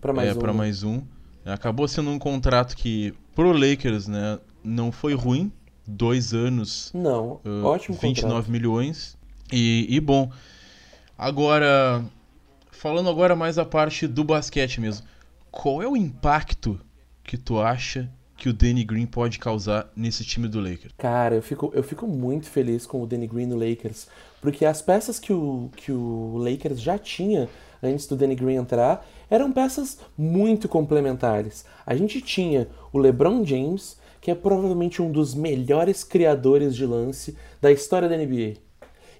para 0.00 0.12
mais, 0.12 0.28
é, 0.28 0.32
um. 0.32 0.38
Pra 0.38 0.52
mais 0.52 0.82
um. 0.82 1.02
Acabou 1.44 1.88
sendo 1.88 2.10
um 2.10 2.18
contrato 2.18 2.76
que 2.76 3.14
pro 3.34 3.52
Lakers, 3.52 4.06
né, 4.06 4.38
não 4.62 4.92
foi 4.92 5.14
ruim. 5.14 5.52
Dois 5.88 6.34
anos. 6.34 6.90
Não, 6.92 7.40
uh, 7.44 7.64
ótimo 7.64 7.96
29 7.96 8.22
contrato. 8.22 8.50
milhões. 8.50 9.16
E, 9.52 9.86
e 9.88 10.00
bom. 10.00 10.32
Agora, 11.16 12.04
falando 12.72 13.08
agora 13.08 13.36
mais 13.36 13.56
a 13.56 13.64
parte 13.64 14.08
do 14.08 14.24
basquete 14.24 14.80
mesmo. 14.80 15.06
Qual 15.48 15.80
é 15.80 15.86
o 15.86 15.96
impacto 15.96 16.80
que 17.26 17.36
tu 17.36 17.58
acha 17.58 18.08
que 18.36 18.48
o 18.48 18.52
Danny 18.52 18.84
Green 18.84 19.06
pode 19.06 19.38
causar 19.38 19.90
nesse 19.96 20.24
time 20.24 20.46
do 20.46 20.60
Lakers? 20.60 20.92
Cara, 20.96 21.34
eu 21.34 21.42
fico, 21.42 21.72
eu 21.74 21.82
fico 21.82 22.06
muito 22.06 22.46
feliz 22.46 22.86
com 22.86 23.02
o 23.02 23.06
Danny 23.06 23.26
Green 23.26 23.46
no 23.46 23.56
Lakers, 23.56 24.06
porque 24.40 24.64
as 24.64 24.80
peças 24.80 25.18
que 25.18 25.32
o, 25.32 25.70
que 25.74 25.90
o 25.90 26.36
Lakers 26.36 26.80
já 26.80 26.98
tinha 26.98 27.48
antes 27.82 28.06
do 28.06 28.16
Danny 28.16 28.34
Green 28.34 28.56
entrar 28.56 29.06
eram 29.28 29.50
peças 29.50 29.98
muito 30.16 30.68
complementares. 30.68 31.64
A 31.84 31.96
gente 31.96 32.20
tinha 32.20 32.68
o 32.92 32.98
LeBron 32.98 33.44
James, 33.44 33.98
que 34.20 34.30
é 34.30 34.34
provavelmente 34.34 35.02
um 35.02 35.10
dos 35.10 35.34
melhores 35.34 36.04
criadores 36.04 36.76
de 36.76 36.86
lance 36.86 37.36
da 37.60 37.72
história 37.72 38.08
da 38.08 38.16
NBA. 38.16 38.54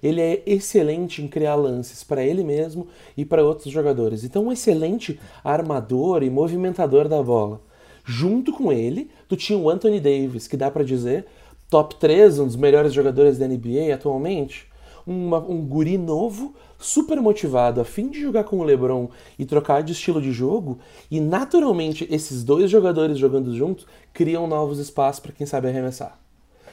Ele 0.01 0.21
é 0.21 0.43
excelente 0.45 1.23
em 1.23 1.27
criar 1.27 1.55
lances 1.55 2.03
para 2.03 2.23
ele 2.23 2.43
mesmo 2.43 2.87
e 3.17 3.25
para 3.25 3.43
outros 3.43 3.73
jogadores. 3.73 4.23
Então, 4.23 4.45
um 4.45 4.51
excelente 4.51 5.19
armador 5.43 6.21
e 6.21 6.29
movimentador 6.29 7.07
da 7.07 7.21
bola. 7.21 7.66
Junto 8.09 8.53
com 8.53 8.71
ele, 8.71 9.11
tu 9.27 9.35
tinha 9.35 9.59
o 9.59 9.69
Anthony 9.69 9.99
Davis, 9.99 10.47
que 10.47 10.55
dá 10.55 10.71
para 10.71 10.85
dizer 10.85 11.25
top 11.69 11.95
3, 11.95 12.39
um 12.39 12.45
dos 12.45 12.55
melhores 12.55 12.93
jogadores 12.93 13.37
da 13.37 13.45
NBA 13.45 13.93
atualmente. 13.93 14.65
Uma, 15.05 15.39
um 15.39 15.61
guri 15.65 15.97
novo, 15.97 16.55
super 16.79 17.19
motivado, 17.19 17.81
a 17.81 17.85
fim 17.85 18.09
de 18.09 18.21
jogar 18.21 18.45
com 18.45 18.59
o 18.59 18.63
LeBron 18.63 19.09
e 19.37 19.45
trocar 19.45 19.83
de 19.83 19.91
estilo 19.91 20.21
de 20.21 20.31
jogo, 20.31 20.79
e 21.11 21.19
naturalmente 21.19 22.07
esses 22.09 22.45
dois 22.45 22.71
jogadores 22.71 23.17
jogando 23.17 23.53
juntos 23.53 23.85
criam 24.13 24.47
novos 24.47 24.79
espaços 24.79 25.19
para 25.19 25.33
quem 25.33 25.45
sabe 25.45 25.67
arremessar. 25.67 26.17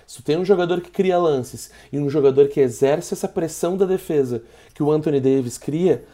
Se 0.07 0.17
tu 0.17 0.23
tem 0.23 0.37
um 0.37 0.45
jogador 0.45 0.81
que 0.81 0.91
cria 0.91 1.19
lances 1.19 1.71
e 1.93 1.99
um 1.99 2.09
jogador 2.09 2.49
que 2.49 2.61
exerce 2.61 3.15
essa 3.15 3.27
pressão 3.27 3.77
da 3.77 3.87
defesa 3.87 4.43
que 4.73 4.83
o 4.83 4.93
Anthony 4.93 5.21
Davis 5.21 5.59
cria, 5.59 6.05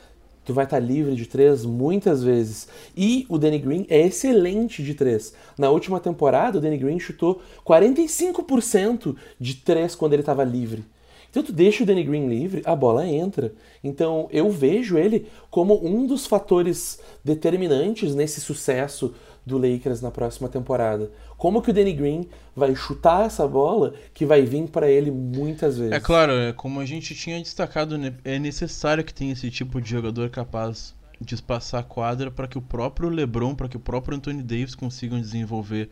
tu 0.50 0.54
vai 0.54 0.64
estar 0.64 0.80
livre 0.80 1.14
de 1.14 1.26
três 1.26 1.64
muitas 1.64 2.24
vezes. 2.24 2.66
E 2.96 3.24
o 3.28 3.38
Danny 3.38 3.60
Green 3.60 3.86
é 3.88 4.04
excelente 4.04 4.82
de 4.82 4.94
três. 4.94 5.32
Na 5.56 5.70
última 5.70 6.00
temporada, 6.00 6.58
o 6.58 6.60
Danny 6.60 6.76
Green 6.76 6.98
chutou 6.98 7.40
45% 7.64 9.14
de 9.38 9.54
três 9.54 9.94
quando 9.94 10.14
ele 10.14 10.22
estava 10.22 10.42
livre. 10.42 10.84
Então 11.30 11.44
tu 11.44 11.52
deixa 11.52 11.84
o 11.84 11.86
Danny 11.86 12.02
Green 12.02 12.28
livre, 12.28 12.62
a 12.64 12.74
bola 12.74 13.06
entra. 13.06 13.52
Então 13.84 14.28
eu 14.32 14.50
vejo 14.50 14.98
ele 14.98 15.28
como 15.52 15.86
um 15.86 16.04
dos 16.04 16.26
fatores 16.26 16.98
determinantes 17.24 18.12
nesse 18.16 18.40
sucesso 18.40 19.14
do 19.50 19.58
Lakers 19.58 20.00
na 20.00 20.10
próxima 20.10 20.48
temporada. 20.48 21.10
Como 21.36 21.60
que 21.60 21.70
o 21.70 21.74
Danny 21.74 21.92
Green 21.92 22.26
vai 22.54 22.74
chutar 22.74 23.26
essa 23.26 23.46
bola 23.46 23.94
que 24.14 24.24
vai 24.24 24.42
vir 24.42 24.68
para 24.68 24.90
ele 24.90 25.10
muitas 25.10 25.76
vezes? 25.76 25.92
É 25.92 26.00
claro, 26.00 26.32
é, 26.32 26.52
como 26.52 26.80
a 26.80 26.86
gente 26.86 27.14
tinha 27.14 27.38
destacado, 27.38 27.98
né, 27.98 28.14
é 28.24 28.38
necessário 28.38 29.04
que 29.04 29.12
tenha 29.12 29.32
esse 29.32 29.50
tipo 29.50 29.80
de 29.80 29.90
jogador 29.90 30.30
capaz 30.30 30.94
de 31.20 31.34
espaçar 31.34 31.80
a 31.80 31.84
quadra 31.84 32.30
para 32.30 32.48
que 32.48 32.56
o 32.56 32.62
próprio 32.62 33.08
LeBron, 33.08 33.54
para 33.54 33.68
que 33.68 33.76
o 33.76 33.80
próprio 33.80 34.16
Anthony 34.16 34.42
Davis 34.42 34.74
consigam 34.74 35.20
desenvolver 35.20 35.90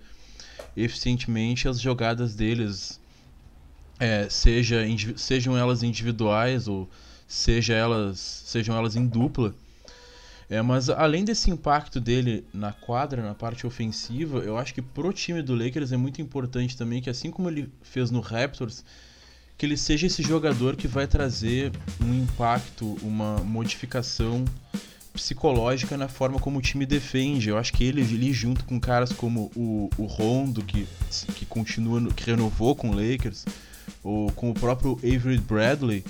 eficientemente 0.76 1.68
as 1.68 1.80
jogadas 1.80 2.34
deles 2.34 3.00
é, 3.98 4.28
seja, 4.28 4.84
sejam 5.16 5.56
elas 5.56 5.82
individuais 5.82 6.68
ou 6.68 6.88
seja 7.26 7.74
elas, 7.74 8.18
sejam 8.18 8.76
elas 8.76 8.96
em 8.96 9.06
dupla. 9.06 9.54
É, 10.50 10.62
mas 10.62 10.88
além 10.88 11.24
desse 11.24 11.50
impacto 11.50 12.00
dele 12.00 12.44
na 12.54 12.72
quadra, 12.72 13.22
na 13.22 13.34
parte 13.34 13.66
ofensiva, 13.66 14.38
eu 14.38 14.56
acho 14.56 14.72
que 14.72 14.80
pro 14.80 15.12
time 15.12 15.42
do 15.42 15.54
Lakers 15.54 15.92
é 15.92 15.96
muito 15.96 16.22
importante 16.22 16.76
também 16.76 17.02
que 17.02 17.10
assim 17.10 17.30
como 17.30 17.50
ele 17.50 17.70
fez 17.82 18.10
no 18.10 18.20
Raptors, 18.20 18.82
que 19.58 19.66
ele 19.66 19.76
seja 19.76 20.06
esse 20.06 20.22
jogador 20.22 20.74
que 20.74 20.88
vai 20.88 21.06
trazer 21.06 21.72
um 22.00 22.14
impacto, 22.14 22.96
uma 23.02 23.38
modificação 23.38 24.44
psicológica 25.12 25.96
na 25.96 26.08
forma 26.08 26.38
como 26.38 26.60
o 26.60 26.62
time 26.62 26.86
defende. 26.86 27.50
Eu 27.50 27.58
acho 27.58 27.72
que 27.72 27.84
ele 27.84 28.00
ali 28.00 28.32
junto 28.32 28.64
com 28.64 28.80
caras 28.80 29.12
como 29.12 29.50
o, 29.54 29.90
o 29.98 30.04
Rondo, 30.04 30.62
que, 30.62 30.86
que 31.34 31.44
continua, 31.44 32.00
que 32.14 32.24
renovou 32.24 32.74
com 32.74 32.90
o 32.90 32.94
Lakers, 32.94 33.44
ou 34.02 34.30
com 34.32 34.50
o 34.50 34.54
próprio 34.54 34.92
Avery 35.02 35.38
Bradley, 35.38 36.04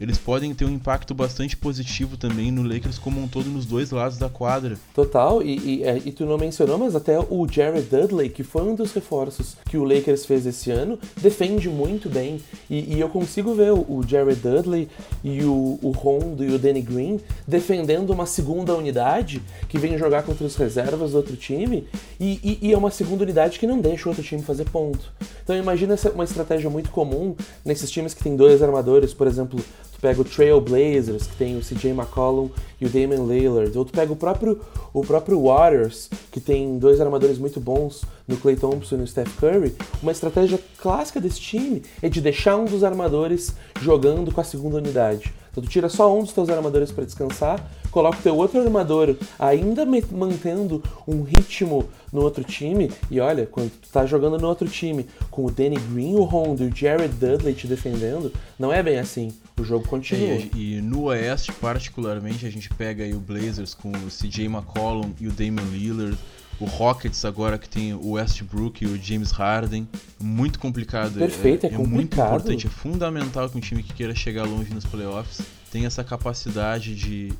eles 0.00 0.18
podem 0.18 0.54
ter 0.54 0.64
um 0.64 0.70
impacto 0.70 1.14
bastante 1.14 1.56
positivo 1.56 2.16
também 2.16 2.50
no 2.50 2.62
Lakers 2.62 2.98
como 2.98 3.22
um 3.22 3.28
todo 3.28 3.48
nos 3.48 3.66
dois 3.66 3.90
lados 3.90 4.18
da 4.18 4.28
quadra. 4.28 4.76
Total, 4.94 5.42
e, 5.42 5.58
e, 5.58 5.84
é, 5.84 6.00
e, 6.04 6.12
tu 6.12 6.24
não 6.26 6.38
mencionou, 6.38 6.78
mas 6.78 6.94
até 6.94 7.18
o 7.18 7.46
Jared 7.50 7.86
Dudley, 7.88 8.28
que 8.28 8.42
foi 8.42 8.62
um 8.62 8.74
dos 8.74 8.92
reforços 8.92 9.56
que 9.68 9.76
o 9.76 9.84
Lakers 9.84 10.26
fez 10.26 10.46
esse 10.46 10.70
ano, 10.70 10.98
defende 11.20 11.68
muito 11.68 12.08
bem. 12.08 12.40
E, 12.68 12.94
e 12.94 13.00
eu 13.00 13.08
consigo 13.08 13.54
ver 13.54 13.72
o, 13.72 14.04
Jared 14.06 14.40
Dudley 14.40 14.88
e 15.24 15.42
o, 15.42 15.78
o 15.82 15.90
Rondo 15.90 16.44
e 16.44 16.54
o 16.54 16.58
Danny 16.58 16.82
Green 16.82 17.20
defendendo 17.46 18.10
uma 18.10 18.26
segunda 18.26 18.74
unidade 18.74 19.42
que 19.68 19.78
vem 19.78 19.96
jogar 19.98 20.22
contra 20.22 20.46
os 20.46 20.56
reservas 20.56 21.12
do 21.12 21.16
outro 21.16 21.36
time, 21.36 21.86
e, 22.18 22.58
e 22.62 22.72
é 22.72 22.78
uma 22.78 22.90
segunda 22.90 23.22
unidade 23.22 23.58
que 23.58 23.66
não 23.66 23.80
deixa 23.80 24.08
o 24.08 24.10
outro 24.10 24.24
time 24.24 24.42
fazer 24.42 24.64
ponto. 24.70 25.12
Então 25.42 25.56
imagina 25.56 25.94
uma 26.12 26.24
estratégia 26.24 26.68
muito 26.68 26.90
comum 26.90 27.36
nesses 27.64 27.88
times 27.88 28.12
que 28.12 28.22
tem 28.22 28.34
dois 28.34 28.62
armadores, 28.62 29.14
por 29.14 29.28
exemplo, 29.28 29.60
Tu 29.96 30.00
pega 30.00 30.20
o 30.20 30.24
Trail 30.24 30.60
Blazers, 30.60 31.26
que 31.26 31.36
tem 31.36 31.56
o 31.56 31.62
CJ 31.62 31.92
McCollum 31.92 32.50
e 32.78 32.84
o 32.84 32.88
Damian 32.90 33.24
Lillard. 33.24 33.76
Ou 33.78 33.82
tu 33.82 33.92
pega 33.92 34.12
o 34.12 34.16
próprio, 34.16 34.60
o 34.92 35.02
próprio 35.02 35.42
Warriors, 35.42 36.10
que 36.30 36.38
tem 36.38 36.78
dois 36.78 37.00
armadores 37.00 37.38
muito 37.38 37.58
bons 37.58 38.02
no 38.28 38.36
Clay 38.36 38.56
Thompson 38.56 38.96
e 38.96 38.98
no 38.98 39.06
Steph 39.06 39.34
Curry. 39.40 39.74
Uma 40.02 40.12
estratégia 40.12 40.60
clássica 40.76 41.18
desse 41.18 41.40
time 41.40 41.82
é 42.02 42.10
de 42.10 42.20
deixar 42.20 42.56
um 42.56 42.66
dos 42.66 42.84
armadores 42.84 43.54
jogando 43.80 44.30
com 44.30 44.40
a 44.42 44.44
segunda 44.44 44.76
unidade. 44.76 45.32
Então 45.56 45.64
tu 45.64 45.70
tira 45.70 45.88
só 45.88 46.14
um 46.14 46.22
dos 46.22 46.34
teus 46.34 46.50
armadores 46.50 46.92
para 46.92 47.06
descansar, 47.06 47.66
coloca 47.90 48.18
o 48.18 48.22
teu 48.22 48.36
outro 48.36 48.60
armador 48.60 49.16
ainda 49.38 49.86
mantendo 50.12 50.82
um 51.08 51.22
ritmo 51.22 51.88
no 52.12 52.20
outro 52.20 52.44
time, 52.44 52.92
e 53.10 53.18
olha, 53.20 53.46
quando 53.46 53.70
tu 53.70 53.88
tá 53.88 54.04
jogando 54.04 54.36
no 54.38 54.46
outro 54.46 54.68
time 54.68 55.06
com 55.30 55.46
o 55.46 55.50
Danny 55.50 55.78
Green, 55.90 56.14
o 56.14 56.24
Rondo 56.24 56.62
e 56.62 56.68
o 56.68 56.76
Jared 56.76 57.14
Dudley 57.14 57.54
te 57.54 57.66
defendendo, 57.66 58.30
não 58.58 58.70
é 58.70 58.82
bem 58.82 58.98
assim. 58.98 59.32
O 59.58 59.64
jogo 59.64 59.88
continua. 59.88 60.34
É, 60.34 60.48
e 60.54 60.82
no 60.82 61.04
Oeste, 61.04 61.50
particularmente, 61.54 62.44
a 62.44 62.50
gente 62.50 62.68
pega 62.74 63.02
aí 63.02 63.14
o 63.14 63.18
Blazers 63.18 63.72
com 63.72 63.90
o 63.90 64.10
CJ 64.10 64.44
McCollum 64.44 65.12
e 65.18 65.26
o 65.26 65.32
Damian 65.32 65.64
Lillard 65.72 66.18
o 66.60 66.64
Rockets 66.64 67.24
agora 67.24 67.58
que 67.58 67.68
tem 67.68 67.92
o 67.92 68.12
Westbrook 68.12 68.84
e 68.84 68.86
o 68.86 68.96
James 69.00 69.30
Harden. 69.30 69.86
Muito 70.20 70.58
complicado. 70.58 71.18
Perfeito, 71.18 71.66
é, 71.66 71.70
é, 71.70 71.74
é 71.74 71.78
muito 71.78 72.14
importante, 72.14 72.66
é 72.66 72.70
fundamental 72.70 73.48
que 73.48 73.56
um 73.56 73.60
time 73.60 73.82
que 73.82 73.92
queira 73.92 74.14
chegar 74.14 74.44
longe 74.44 74.72
nos 74.72 74.84
playoffs 74.84 75.42
tenha 75.70 75.86
essa 75.86 76.02
capacidade 76.02 76.94
de, 76.94 77.32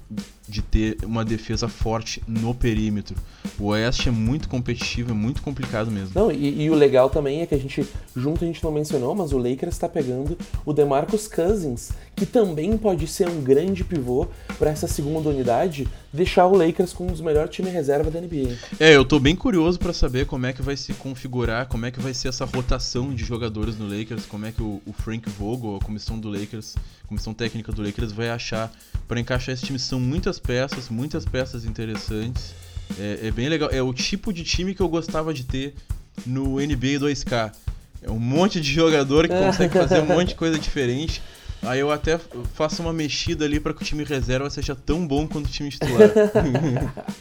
de 0.48 0.62
ter 0.62 0.98
uma 1.04 1.24
defesa 1.24 1.68
forte 1.68 2.22
no 2.26 2.54
perímetro. 2.54 3.16
O 3.58 3.66
Oeste 3.66 4.08
é 4.08 4.12
muito 4.12 4.48
competitivo, 4.48 5.10
é 5.10 5.14
muito 5.14 5.42
complicado 5.42 5.90
mesmo. 5.90 6.12
Não, 6.14 6.30
e, 6.30 6.62
e 6.62 6.70
o 6.70 6.74
legal 6.74 7.10
também 7.10 7.40
é 7.40 7.46
que 7.46 7.54
a 7.54 7.58
gente, 7.58 7.86
junto 8.14 8.44
a 8.44 8.46
gente 8.46 8.62
não 8.62 8.70
mencionou, 8.70 9.14
mas 9.14 9.32
o 9.32 9.38
Lakers 9.38 9.74
está 9.74 9.88
pegando 9.88 10.36
o 10.64 10.72
DeMarcus 10.72 11.26
Cousins, 11.26 11.90
que 12.14 12.26
também 12.26 12.76
pode 12.76 13.06
ser 13.06 13.28
um 13.28 13.42
grande 13.42 13.82
pivô 13.82 14.26
para 14.58 14.70
essa 14.70 14.86
segunda 14.86 15.28
unidade, 15.28 15.88
deixar 16.12 16.46
o 16.46 16.56
Lakers 16.56 16.92
com 16.92 17.04
um 17.04 17.08
dos 17.08 17.20
melhores 17.20 17.54
times 17.54 17.72
reserva 17.72 18.10
da 18.10 18.20
NBA. 18.20 18.56
É, 18.78 18.96
eu 18.96 19.04
tô 19.04 19.18
bem 19.18 19.36
curioso 19.36 19.78
para 19.78 19.92
saber 19.92 20.26
como 20.26 20.46
é 20.46 20.52
que 20.52 20.62
vai 20.62 20.76
se 20.76 20.94
configurar, 20.94 21.66
como 21.66 21.86
é 21.86 21.90
que 21.90 22.00
vai 22.00 22.14
ser 22.14 22.28
essa 22.28 22.44
rotação 22.44 23.14
de 23.14 23.24
jogadores 23.24 23.76
no 23.76 23.86
Lakers, 23.86 24.26
como 24.26 24.46
é 24.46 24.52
que 24.52 24.62
o, 24.62 24.80
o 24.86 24.92
Frank 24.92 25.28
Vogel, 25.30 25.76
a 25.76 25.84
comissão 25.84 26.18
do 26.18 26.28
Lakers, 26.28 26.76
a 27.04 27.08
comissão 27.08 27.34
técnica 27.34 27.72
do 27.72 27.82
Lakers 27.82 28.12
vai 28.12 28.30
achar 28.30 28.72
para 29.06 29.20
encaixar 29.20 29.54
esse 29.54 29.64
time. 29.64 29.78
São 29.78 30.00
muitas 30.00 30.35
peças, 30.38 30.88
muitas 30.88 31.24
peças 31.24 31.64
interessantes. 31.64 32.54
É, 32.98 33.20
é, 33.24 33.30
bem 33.30 33.48
legal. 33.48 33.68
É 33.72 33.82
o 33.82 33.92
tipo 33.92 34.32
de 34.32 34.44
time 34.44 34.74
que 34.74 34.80
eu 34.80 34.88
gostava 34.88 35.34
de 35.34 35.44
ter 35.44 35.74
no 36.24 36.56
NBA 36.56 37.00
2K. 37.00 37.52
É 38.02 38.10
um 38.10 38.18
monte 38.18 38.60
de 38.60 38.72
jogador 38.72 39.26
que 39.28 39.34
consegue 39.34 39.74
fazer 39.74 40.00
um 40.00 40.06
monte 40.06 40.28
de 40.28 40.34
coisa 40.34 40.58
diferente. 40.58 41.22
Aí 41.62 41.80
eu 41.80 41.90
até 41.90 42.18
faço 42.54 42.82
uma 42.82 42.92
mexida 42.92 43.44
ali 43.44 43.58
para 43.58 43.74
que 43.74 43.82
o 43.82 43.84
time 43.84 44.04
reserva 44.04 44.48
seja 44.50 44.74
tão 44.74 45.06
bom 45.06 45.26
quanto 45.26 45.46
o 45.46 45.50
time 45.50 45.70
titular. 45.70 46.10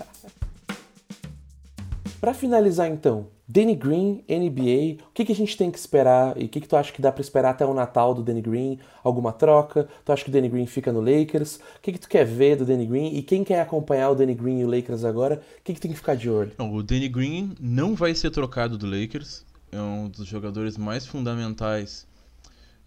para 2.21 2.33
finalizar 2.33 2.87
então, 2.87 3.27
Danny 3.47 3.75
Green, 3.75 4.23
NBA, 4.27 5.03
o 5.07 5.13
que, 5.13 5.23
que 5.23 5.31
a 5.31 5.35
gente 5.35 5.55
tem 5.55 5.69
que 5.69 5.77
esperar 5.77 6.35
e 6.41 6.45
o 6.45 6.49
que, 6.49 6.59
que 6.59 6.67
tu 6.67 6.75
acha 6.75 6.91
que 6.91 6.99
dá 6.99 7.11
para 7.11 7.21
esperar 7.21 7.51
até 7.51 7.63
o 7.63 7.75
Natal 7.75 8.13
do 8.15 8.23
Danny 8.23 8.41
Green? 8.41 8.79
Alguma 9.03 9.31
troca? 9.31 9.87
Tu 10.03 10.11
acha 10.11 10.23
que 10.23 10.29
o 10.31 10.33
Danny 10.33 10.49
Green 10.49 10.65
fica 10.65 10.91
no 10.91 10.99
Lakers? 10.99 11.57
O 11.57 11.81
que, 11.81 11.91
que 11.91 11.99
tu 11.99 12.09
quer 12.09 12.25
ver 12.25 12.57
do 12.57 12.65
Danny 12.65 12.87
Green? 12.87 13.15
E 13.15 13.21
quem 13.21 13.43
quer 13.43 13.61
acompanhar 13.61 14.09
o 14.09 14.15
Danny 14.15 14.33
Green 14.33 14.61
e 14.61 14.65
o 14.65 14.67
Lakers 14.67 15.03
agora, 15.03 15.41
o 15.59 15.63
que, 15.63 15.75
que 15.75 15.79
tem 15.79 15.91
que 15.91 15.97
ficar 15.97 16.15
de 16.15 16.27
olho? 16.27 16.53
Não, 16.57 16.73
o 16.73 16.81
Danny 16.81 17.07
Green 17.07 17.55
não 17.59 17.93
vai 17.93 18.15
ser 18.15 18.31
trocado 18.31 18.79
do 18.79 18.87
Lakers. 18.87 19.45
É 19.71 19.79
um 19.79 20.09
dos 20.09 20.25
jogadores 20.25 20.75
mais 20.75 21.05
fundamentais 21.05 22.07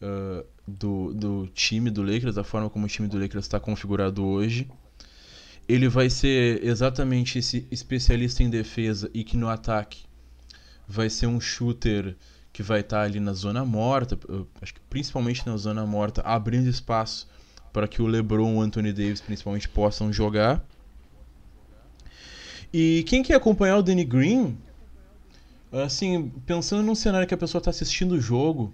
uh, 0.02 0.44
do, 0.66 1.14
do 1.14 1.46
time 1.54 1.88
do 1.88 2.02
Lakers, 2.02 2.34
da 2.34 2.42
forma 2.42 2.68
como 2.68 2.86
o 2.86 2.88
time 2.88 3.06
do 3.06 3.16
Lakers 3.16 3.44
está 3.44 3.60
configurado 3.60 4.24
hoje 4.26 4.66
ele 5.68 5.86
vai 5.86 6.08
ser 6.08 6.64
exatamente 6.64 7.38
esse 7.38 7.68
especialista 7.70 8.42
em 8.42 8.48
defesa 8.48 9.10
e 9.12 9.22
que 9.22 9.36
no 9.36 9.50
ataque 9.50 10.07
vai 10.88 11.10
ser 11.10 11.26
um 11.26 11.38
shooter 11.38 12.16
que 12.52 12.62
vai 12.62 12.80
estar 12.80 13.00
tá 13.00 13.02
ali 13.02 13.20
na 13.20 13.34
zona 13.34 13.64
morta, 13.64 14.18
acho 14.60 14.74
que 14.74 14.80
principalmente 14.88 15.46
na 15.46 15.56
zona 15.56 15.84
morta, 15.86 16.22
abrindo 16.22 16.68
espaço 16.68 17.28
para 17.72 17.86
que 17.86 18.00
o 18.00 18.06
LeBron 18.06 18.56
o 18.56 18.60
Anthony 18.60 18.92
Davis 18.92 19.20
principalmente 19.20 19.68
possam 19.68 20.12
jogar. 20.12 20.64
E 22.72 23.04
quem 23.06 23.22
quer 23.22 23.34
acompanhar 23.34 23.76
o 23.76 23.82
Danny 23.82 24.04
Green, 24.04 24.56
assim, 25.70 26.30
pensando 26.46 26.82
num 26.82 26.94
cenário 26.94 27.28
que 27.28 27.34
a 27.34 27.38
pessoa 27.38 27.60
está 27.60 27.70
assistindo 27.70 28.12
o 28.12 28.20
jogo, 28.20 28.72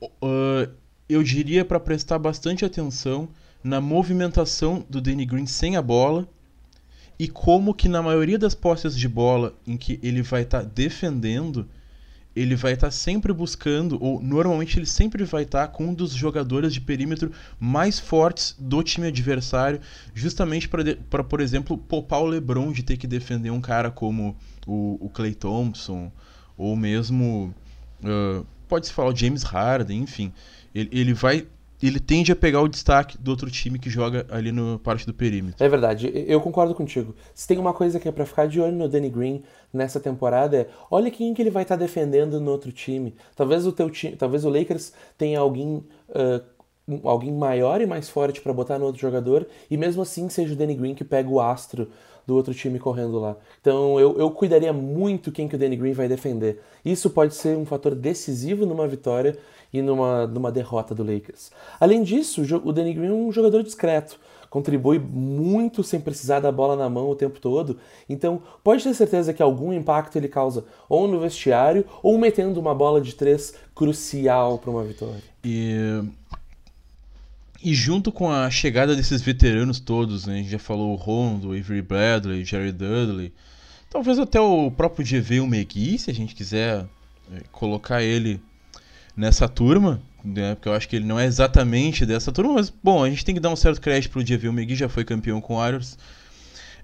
uh, 0.00 0.70
eu 1.08 1.22
diria 1.22 1.64
para 1.64 1.80
prestar 1.80 2.18
bastante 2.18 2.64
atenção 2.64 3.28
na 3.64 3.80
movimentação 3.80 4.84
do 4.88 5.00
Danny 5.00 5.24
Green 5.26 5.46
sem 5.46 5.76
a 5.76 5.82
bola 5.82 6.28
e 7.18 7.28
como 7.28 7.74
que 7.74 7.88
na 7.88 8.02
maioria 8.02 8.38
das 8.38 8.54
posses 8.54 8.96
de 8.96 9.08
bola 9.08 9.54
em 9.66 9.76
que 9.76 9.98
ele 10.02 10.22
vai 10.22 10.42
estar 10.42 10.62
tá 10.62 10.70
defendendo, 10.74 11.66
ele 12.34 12.54
vai 12.54 12.74
estar 12.74 12.88
tá 12.88 12.90
sempre 12.90 13.32
buscando, 13.32 13.96
ou 14.02 14.20
normalmente 14.20 14.78
ele 14.78 14.84
sempre 14.84 15.24
vai 15.24 15.44
estar 15.44 15.66
tá 15.66 15.72
com 15.72 15.86
um 15.86 15.94
dos 15.94 16.12
jogadores 16.12 16.74
de 16.74 16.80
perímetro 16.82 17.32
mais 17.58 17.98
fortes 17.98 18.54
do 18.58 18.82
time 18.82 19.06
adversário, 19.06 19.80
justamente 20.14 20.68
para, 20.68 21.24
por 21.24 21.40
exemplo, 21.40 21.78
poupar 21.78 22.20
o 22.20 22.26
LeBron 22.26 22.70
de 22.72 22.82
ter 22.82 22.98
que 22.98 23.06
defender 23.06 23.50
um 23.50 23.60
cara 23.60 23.90
como 23.90 24.36
o, 24.66 24.98
o 25.00 25.08
Clay 25.08 25.34
Thompson, 25.34 26.12
ou 26.58 26.76
mesmo, 26.76 27.54
uh, 28.02 28.46
pode-se 28.68 28.92
falar, 28.92 29.10
o 29.10 29.16
James 29.16 29.42
Harden, 29.42 30.02
enfim. 30.02 30.30
Ele, 30.74 30.90
ele 30.92 31.14
vai 31.14 31.46
ele 31.82 32.00
tende 32.00 32.32
a 32.32 32.36
pegar 32.36 32.60
o 32.60 32.68
destaque 32.68 33.18
do 33.18 33.30
outro 33.30 33.50
time 33.50 33.78
que 33.78 33.90
joga 33.90 34.26
ali 34.30 34.52
no 34.52 34.78
parte 34.78 35.06
do 35.06 35.12
perímetro. 35.12 35.64
É 35.64 35.68
verdade, 35.68 36.10
eu 36.26 36.40
concordo 36.40 36.74
contigo. 36.74 37.14
Se 37.34 37.46
tem 37.46 37.58
uma 37.58 37.72
coisa 37.72 38.00
que 38.00 38.08
é 38.08 38.12
para 38.12 38.24
ficar 38.24 38.46
de 38.46 38.60
olho 38.60 38.76
no 38.76 38.88
Danny 38.88 39.10
Green 39.10 39.42
nessa 39.72 40.00
temporada 40.00 40.56
é, 40.56 40.68
olha 40.90 41.10
quem 41.10 41.34
que 41.34 41.42
ele 41.42 41.50
vai 41.50 41.62
estar 41.62 41.76
tá 41.76 41.84
defendendo 41.84 42.40
no 42.40 42.50
outro 42.50 42.72
time. 42.72 43.14
Talvez 43.34 43.66
o 43.66 43.72
teu 43.72 43.90
time, 43.90 44.16
talvez 44.16 44.44
o 44.44 44.48
Lakers 44.48 44.92
tenha 45.18 45.38
alguém 45.38 45.84
uh, 46.10 46.56
alguém 47.02 47.32
maior 47.32 47.80
e 47.80 47.86
mais 47.86 48.08
forte 48.08 48.40
para 48.40 48.52
botar 48.52 48.78
no 48.78 48.86
outro 48.86 49.00
jogador 49.00 49.46
e 49.70 49.76
mesmo 49.76 50.02
assim 50.02 50.28
seja 50.28 50.54
o 50.54 50.56
Danny 50.56 50.74
Green 50.74 50.94
que 50.94 51.04
pega 51.04 51.28
o 51.28 51.40
astro 51.40 51.88
do 52.26 52.34
outro 52.34 52.52
time 52.52 52.78
correndo 52.78 53.18
lá. 53.18 53.36
Então 53.60 54.00
eu, 54.00 54.18
eu 54.18 54.30
cuidaria 54.30 54.72
muito 54.72 55.30
quem 55.30 55.46
que 55.46 55.54
o 55.54 55.58
Danny 55.58 55.76
Green 55.76 55.92
vai 55.92 56.08
defender. 56.08 56.60
Isso 56.84 57.10
pode 57.10 57.34
ser 57.34 57.56
um 57.56 57.64
fator 57.64 57.94
decisivo 57.94 58.66
numa 58.66 58.86
vitória 58.88 59.38
e 59.72 59.82
numa, 59.82 60.26
numa 60.26 60.52
derrota 60.52 60.94
do 60.94 61.02
Lakers. 61.02 61.50
Além 61.78 62.02
disso, 62.02 62.42
o 62.64 62.72
Danny 62.72 62.94
Green 62.94 63.08
é 63.08 63.12
um 63.12 63.32
jogador 63.32 63.62
discreto, 63.62 64.18
contribui 64.48 64.98
muito 64.98 65.82
sem 65.82 66.00
precisar 66.00 66.40
da 66.40 66.50
bola 66.52 66.76
na 66.76 66.88
mão 66.88 67.10
o 67.10 67.14
tempo 67.14 67.40
todo, 67.40 67.78
então 68.08 68.40
pode 68.62 68.82
ter 68.82 68.94
certeza 68.94 69.32
que 69.32 69.42
algum 69.42 69.72
impacto 69.72 70.16
ele 70.16 70.28
causa 70.28 70.64
ou 70.88 71.06
no 71.08 71.20
vestiário 71.20 71.84
ou 72.02 72.16
metendo 72.18 72.60
uma 72.60 72.74
bola 72.74 73.00
de 73.00 73.14
três 73.14 73.54
crucial 73.74 74.58
para 74.58 74.70
uma 74.70 74.84
vitória. 74.84 75.22
E 75.44 76.02
e 77.62 77.74
junto 77.74 78.12
com 78.12 78.30
a 78.30 78.48
chegada 78.50 78.94
desses 78.94 79.22
veteranos 79.22 79.80
todos, 79.80 80.26
né, 80.26 80.34
a 80.34 80.36
gente 80.36 80.50
já 80.50 80.58
falou 80.58 80.92
o 80.92 80.94
Rondo, 80.94 81.50
Avery 81.50 81.82
Bradley, 81.82 82.44
Jerry 82.44 82.70
Dudley, 82.70 83.32
talvez 83.90 84.18
até 84.18 84.40
o 84.40 84.70
próprio 84.70 85.04
GV 85.04 85.40
o 85.40 85.46
McGee, 85.46 85.98
se 85.98 86.10
a 86.10 86.14
gente 86.14 86.34
quiser 86.34 86.86
é, 87.32 87.40
colocar 87.50 88.02
ele 88.02 88.40
nessa 89.16 89.48
turma, 89.48 90.00
né? 90.24 90.54
Porque 90.54 90.68
eu 90.68 90.74
acho 90.74 90.88
que 90.88 90.96
ele 90.96 91.06
não 91.06 91.18
é 91.18 91.24
exatamente 91.24 92.04
dessa 92.04 92.30
turma, 92.30 92.54
mas 92.54 92.70
bom, 92.70 93.02
a 93.02 93.08
gente 93.08 93.24
tem 93.24 93.34
que 93.34 93.40
dar 93.40 93.50
um 93.50 93.56
certo 93.56 93.80
crédito 93.80 94.10
pro 94.10 94.26
Javier 94.26 94.52
McGee, 94.52 94.76
já 94.76 94.88
foi 94.88 95.04
campeão 95.04 95.40
com 95.40 95.54
o 95.54 95.56
Warriors. 95.56 95.96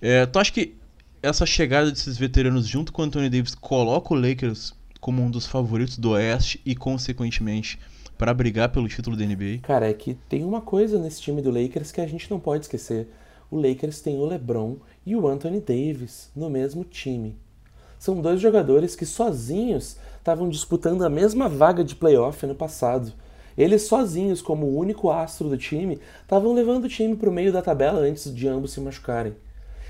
É, 0.00 0.24
tu 0.26 0.38
acha 0.38 0.52
que 0.52 0.74
essa 1.22 1.46
chegada 1.46 1.90
desses 1.90 2.18
veteranos 2.18 2.66
junto 2.66 2.92
com 2.92 3.02
o 3.02 3.04
Anthony 3.04 3.30
Davis 3.30 3.54
coloca 3.54 4.12
o 4.12 4.16
Lakers 4.16 4.74
como 5.00 5.22
um 5.22 5.30
dos 5.30 5.46
favoritos 5.46 5.98
do 5.98 6.10
Oeste 6.10 6.60
e, 6.64 6.74
consequentemente, 6.74 7.78
para 8.18 8.32
brigar 8.32 8.70
pelo 8.70 8.88
título 8.88 9.16
da 9.16 9.24
NBA? 9.24 9.58
Cara, 9.62 9.88
é 9.88 9.92
que 9.92 10.14
tem 10.28 10.44
uma 10.44 10.60
coisa 10.60 10.98
nesse 10.98 11.20
time 11.20 11.42
do 11.42 11.50
Lakers 11.50 11.92
que 11.92 12.00
a 12.00 12.06
gente 12.06 12.30
não 12.30 12.40
pode 12.40 12.64
esquecer. 12.64 13.08
O 13.50 13.56
Lakers 13.56 14.00
tem 14.00 14.16
o 14.16 14.24
LeBron 14.24 14.76
e 15.04 15.14
o 15.14 15.28
Anthony 15.28 15.60
Davis 15.60 16.30
no 16.34 16.48
mesmo 16.48 16.84
time. 16.84 17.36
São 17.98 18.20
dois 18.20 18.40
jogadores 18.40 18.96
que 18.96 19.06
sozinhos 19.06 19.96
estavam 20.22 20.48
disputando 20.48 21.04
a 21.04 21.10
mesma 21.10 21.48
vaga 21.48 21.82
de 21.82 21.96
playoff 21.96 22.46
ano 22.46 22.54
passado. 22.54 23.12
Eles 23.58 23.82
sozinhos, 23.82 24.40
como 24.40 24.66
o 24.66 24.78
único 24.78 25.10
astro 25.10 25.48
do 25.48 25.58
time, 25.58 25.98
estavam 26.22 26.54
levando 26.54 26.84
o 26.84 26.88
time 26.88 27.16
para 27.16 27.28
o 27.28 27.32
meio 27.32 27.52
da 27.52 27.60
tabela 27.60 27.98
antes 27.98 28.32
de 28.32 28.46
ambos 28.46 28.70
se 28.70 28.80
machucarem. 28.80 29.34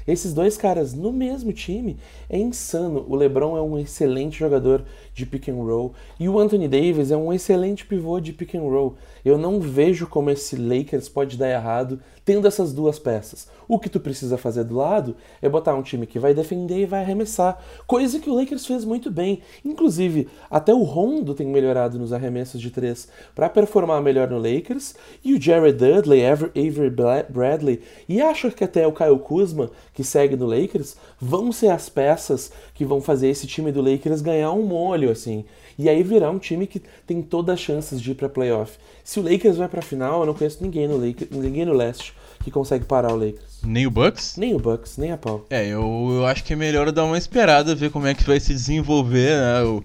Esses 0.09 0.33
dois 0.33 0.57
caras 0.57 0.95
no 0.95 1.13
mesmo 1.13 1.53
time 1.53 1.99
é 2.31 2.39
insano. 2.39 3.05
O 3.09 3.15
LeBron 3.15 3.59
é 3.59 3.63
um 3.63 3.79
excelente 3.79 4.39
jogador 4.39 4.85
de 5.15 5.27
pick 5.27 5.49
and 5.49 5.55
roll 5.55 5.93
e 6.19 6.29
o 6.29 6.39
Anthony 6.39 6.69
Davis 6.69 7.11
é 7.11 7.17
um 7.17 7.33
excelente 7.33 7.85
pivô 7.85 8.21
de 8.21 8.33
pick 8.33 8.55
and 8.55 8.63
roll. 8.63 8.97
Eu 9.25 9.39
não 9.39 9.61
vejo 9.61 10.07
como 10.07 10.31
esse 10.31 10.57
Lakers 10.57 11.09
pode 11.09 11.37
dar 11.37 11.51
errado 11.51 12.01
tendo 12.25 12.47
essas 12.47 12.73
duas 12.73 12.99
peças. 12.99 13.49
O 13.69 13.79
que 13.79 13.89
tu 13.89 13.99
precisa 13.99 14.37
fazer 14.37 14.65
do 14.65 14.77
lado 14.77 15.17
é 15.41 15.49
botar 15.49 15.75
um 15.75 15.83
time 15.83 16.07
que 16.07 16.19
vai 16.19 16.35
defender 16.35 16.81
e 16.81 16.87
vai 16.87 17.01
arremessar, 17.01 17.59
coisa 17.87 18.19
que 18.19 18.29
o 18.29 18.35
Lakers 18.35 18.67
fez 18.67 18.85
muito 18.85 19.11
bem. 19.11 19.41
Inclusive, 19.65 20.29
até 20.51 20.75
o 20.75 20.83
Rondo 20.83 21.35
tem 21.35 21.47
melhorado 21.47 21.99
nos 21.99 22.13
arremessos 22.13 22.61
de 22.61 22.71
três 22.71 23.09
para 23.35 23.49
performar 23.49 24.03
melhor 24.03 24.29
no 24.29 24.39
Lakers, 24.39 24.95
e 25.25 25.35
o 25.35 25.41
Jared 25.41 25.79
Dudley, 25.79 26.25
Avery 26.25 26.91
Bradley, 27.31 27.81
e 28.09 28.21
acho 28.21 28.51
que 28.51 28.65
até 28.65 28.87
o 28.87 28.93
Kyle 28.93 29.19
Kuzma, 29.19 29.71
que 29.95 30.05
segue 30.05 30.37
no 30.37 30.47
Lakers, 30.47 30.97
vão 31.21 31.51
ser 31.51 31.69
as 31.69 31.89
peças 31.89 32.53
que 32.75 32.85
vão 32.85 33.01
fazer 33.01 33.29
esse 33.29 33.47
time 33.47 33.73
do 33.73 33.81
Lakers 33.81 34.21
ganhar 34.21 34.53
um 34.53 34.63
molho 34.63 35.02
assim. 35.11 35.45
e 35.79 35.89
aí 35.89 36.03
virar 36.03 36.31
um 36.31 36.39
time 36.39 36.67
que 36.67 36.81
tem 37.07 37.23
todas 37.23 37.55
as 37.55 37.61
chances 37.61 38.01
de 38.01 38.11
ir 38.13 38.15
para 38.15 38.29
playoff. 38.29 38.73
Se 39.03 39.19
o 39.19 39.23
Lakers 39.23 39.57
vai 39.57 39.69
para 39.69 39.83
final, 39.83 40.21
eu 40.21 40.27
não 40.27 40.35
conheço 40.35 40.59
ninguém 40.61 40.87
no 40.87 40.97
Lakers, 40.97 41.31
ninguém 41.31 41.65
no 41.65 41.73
leste 41.73 42.15
que 42.45 42.51
consegue 42.51 42.85
parar 42.85 43.13
o 43.13 43.17
Lakers. 43.17 43.61
Nem 43.65 43.87
o 43.87 43.91
Bucks? 43.91 44.37
Nem 44.37 44.55
o 44.55 44.59
Bucks, 44.59 44.97
nem 44.97 45.13
a 45.13 45.17
pau. 45.17 45.47
É, 45.49 45.67
eu, 45.67 46.09
eu 46.13 46.27
acho 46.27 46.43
que 46.45 46.53
é 46.53 46.57
melhor 46.57 46.91
dar 46.93 47.05
uma 47.05 47.17
esperada, 47.19 47.75
ver 47.75 47.91
como 47.91 48.07
é 48.07 48.15
que 48.15 48.25
vai 48.25 48.41
se 48.41 48.53
desenvolver, 48.53 49.31
né? 49.37 49.63
O, 49.63 49.83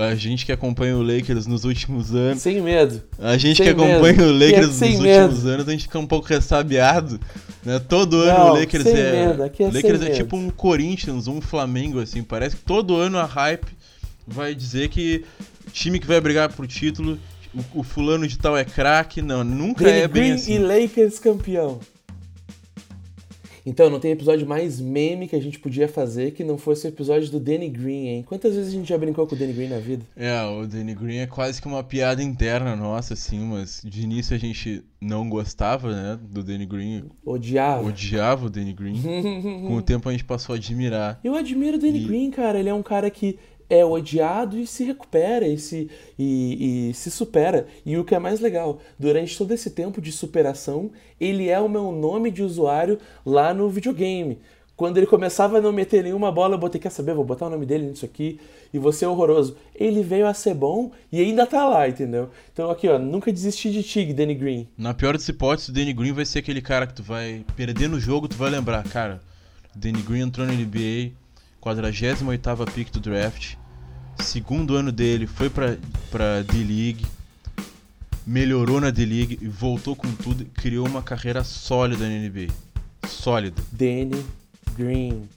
a 0.00 0.14
gente 0.16 0.44
que 0.44 0.50
acompanha 0.50 0.96
o 0.96 1.02
Lakers 1.02 1.46
nos 1.46 1.64
últimos 1.64 2.12
anos. 2.14 2.42
Sem 2.42 2.60
medo. 2.60 3.00
A 3.18 3.36
gente 3.36 3.58
Sem 3.58 3.66
que 3.66 3.70
acompanha 3.72 4.12
medo. 4.16 4.24
o 4.24 4.32
Lakers 4.32 4.56
é 4.56 4.66
nos 4.66 4.80
últimos 4.82 5.00
medo? 5.00 5.48
anos, 5.48 5.68
a 5.68 5.70
gente 5.70 5.82
fica 5.84 5.98
um 6.00 6.06
pouco 6.06 6.26
ressabiado. 6.26 7.20
Né? 7.64 7.78
Todo 7.78 8.16
ano 8.22 8.38
Não, 8.38 8.50
o 8.50 8.58
Lakers 8.58 8.86
é. 8.86 9.26
medo, 9.26 9.42
aqui 9.44 9.62
é 9.62 9.66
o 9.66 9.72
Lakers 9.72 10.00
é 10.00 10.04
medo. 10.04 10.16
tipo 10.16 10.36
um 10.36 10.50
Corinthians, 10.50 11.28
um 11.28 11.40
Flamengo, 11.40 12.00
assim. 12.00 12.24
Parece 12.24 12.56
que 12.56 12.62
todo 12.62 12.96
ano 12.96 13.18
a 13.18 13.24
hype 13.24 13.68
vai 14.26 14.54
dizer 14.54 14.88
que 14.88 15.24
time 15.72 15.98
que 15.98 16.06
vai 16.06 16.20
brigar 16.20 16.52
pro 16.52 16.66
título, 16.66 17.18
o, 17.74 17.80
o 17.80 17.82
fulano 17.82 18.26
de 18.26 18.38
tal 18.38 18.56
é 18.56 18.64
craque. 18.64 19.20
Não, 19.22 19.42
nunca 19.44 19.84
Danny 19.84 19.98
é 20.00 20.08
bem 20.08 20.22
Green 20.24 20.34
assim. 20.34 20.54
e 20.54 20.58
Lakers 20.58 21.18
campeão. 21.18 21.80
Então, 23.64 23.88
não 23.88 24.00
tem 24.00 24.10
episódio 24.10 24.44
mais 24.44 24.80
meme 24.80 25.28
que 25.28 25.36
a 25.36 25.40
gente 25.40 25.60
podia 25.60 25.86
fazer 25.86 26.32
que 26.32 26.42
não 26.42 26.58
fosse 26.58 26.84
o 26.84 26.88
episódio 26.88 27.30
do 27.30 27.38
Danny 27.38 27.68
Green, 27.68 28.08
hein? 28.08 28.24
Quantas 28.26 28.56
vezes 28.56 28.74
a 28.74 28.76
gente 28.76 28.88
já 28.88 28.98
brincou 28.98 29.24
com 29.24 29.36
o 29.36 29.38
Danny 29.38 29.52
Green 29.52 29.68
na 29.68 29.78
vida? 29.78 30.04
É, 30.16 30.42
o 30.42 30.66
Danny 30.66 30.92
Green 30.96 31.18
é 31.18 31.28
quase 31.28 31.62
que 31.62 31.68
uma 31.68 31.84
piada 31.84 32.20
interna 32.24 32.74
nossa, 32.74 33.14
assim, 33.14 33.38
mas 33.38 33.80
de 33.84 34.02
início 34.02 34.34
a 34.34 34.38
gente 34.38 34.82
não 35.00 35.28
gostava, 35.28 35.92
né, 35.94 36.18
do 36.20 36.42
Danny 36.42 36.66
Green, 36.66 37.04
Odiava. 37.24 37.86
odiava 37.86 38.46
o 38.46 38.50
Danny 38.50 38.72
Green. 38.72 39.00
Com 39.68 39.76
o 39.76 39.82
tempo 39.82 40.08
a 40.08 40.12
gente 40.12 40.24
passou 40.24 40.54
a 40.54 40.56
admirar. 40.58 41.20
Eu 41.22 41.36
admiro 41.36 41.76
o 41.76 41.80
Danny 41.80 42.02
E- 42.02 42.04
Green, 42.04 42.30
cara. 42.32 42.58
Ele 42.58 42.68
é 42.68 42.74
um 42.74 42.82
cara 42.82 43.08
que 43.10 43.38
é 43.72 43.82
odiado 43.82 44.58
e 44.58 44.66
se 44.66 44.84
recupera 44.84 45.48
e 45.48 45.56
se, 45.56 45.90
e, 46.18 46.90
e 46.90 46.94
se 46.94 47.10
supera. 47.10 47.66
E 47.86 47.96
o 47.96 48.04
que 48.04 48.14
é 48.14 48.18
mais 48.18 48.38
legal, 48.38 48.80
durante 48.98 49.36
todo 49.38 49.52
esse 49.52 49.70
tempo 49.70 49.98
de 49.98 50.12
superação, 50.12 50.90
ele 51.18 51.48
é 51.48 51.58
o 51.58 51.70
meu 51.70 51.90
nome 51.90 52.30
de 52.30 52.42
usuário 52.42 52.98
lá 53.24 53.54
no 53.54 53.70
videogame. 53.70 54.38
Quando 54.76 54.98
ele 54.98 55.06
começava 55.06 55.56
a 55.56 55.60
não 55.60 55.72
meter 55.72 56.04
nenhuma 56.04 56.30
bola, 56.30 56.54
eu 56.54 56.58
botei, 56.58 56.78
quer 56.78 56.90
saber, 56.90 57.14
vou 57.14 57.24
botar 57.24 57.46
o 57.46 57.50
nome 57.50 57.64
dele 57.64 57.86
nisso 57.86 58.04
aqui 58.04 58.38
e 58.74 58.78
você 58.78 59.06
é 59.06 59.08
horroroso. 59.08 59.56
Ele 59.74 60.02
veio 60.02 60.26
a 60.26 60.34
ser 60.34 60.52
bom 60.52 60.90
e 61.10 61.18
ainda 61.20 61.46
tá 61.46 61.66
lá, 61.66 61.88
entendeu? 61.88 62.28
Então 62.52 62.70
aqui, 62.70 62.88
ó, 62.88 62.98
nunca 62.98 63.32
desisti 63.32 63.70
de 63.70 63.82
ti, 63.82 64.12
Danny 64.12 64.34
Green. 64.34 64.68
Na 64.76 64.92
pior 64.92 65.16
das 65.16 65.26
hipóteses, 65.28 65.70
o 65.70 65.72
Danny 65.72 65.94
Green 65.94 66.12
vai 66.12 66.26
ser 66.26 66.40
aquele 66.40 66.60
cara 66.60 66.86
que 66.86 66.94
tu 66.94 67.02
vai 67.02 67.42
perder 67.56 67.88
no 67.88 67.98
jogo, 67.98 68.28
tu 68.28 68.36
vai 68.36 68.50
lembrar, 68.50 68.82
cara, 68.84 69.22
Danny 69.74 70.02
Green 70.02 70.22
entrou 70.22 70.46
na 70.46 70.52
NBA, 70.52 71.12
48ª 71.62 72.70
pick 72.72 72.90
do 72.90 73.00
draft, 73.00 73.54
segundo 74.22 74.76
ano 74.76 74.92
dele, 74.92 75.26
foi 75.26 75.50
pra, 75.50 75.76
pra 76.10 76.42
D-League, 76.42 77.04
melhorou 78.26 78.80
na 78.80 78.90
D-League 78.90 79.38
e 79.40 79.48
voltou 79.48 79.94
com 79.94 80.10
tudo, 80.12 80.44
criou 80.54 80.86
uma 80.86 81.02
carreira 81.02 81.44
sólida 81.44 82.08
na 82.08 82.14
NBA. 82.14 82.52
Sólida. 83.06 83.60
Danny 83.72 84.24
Green. 84.76 85.28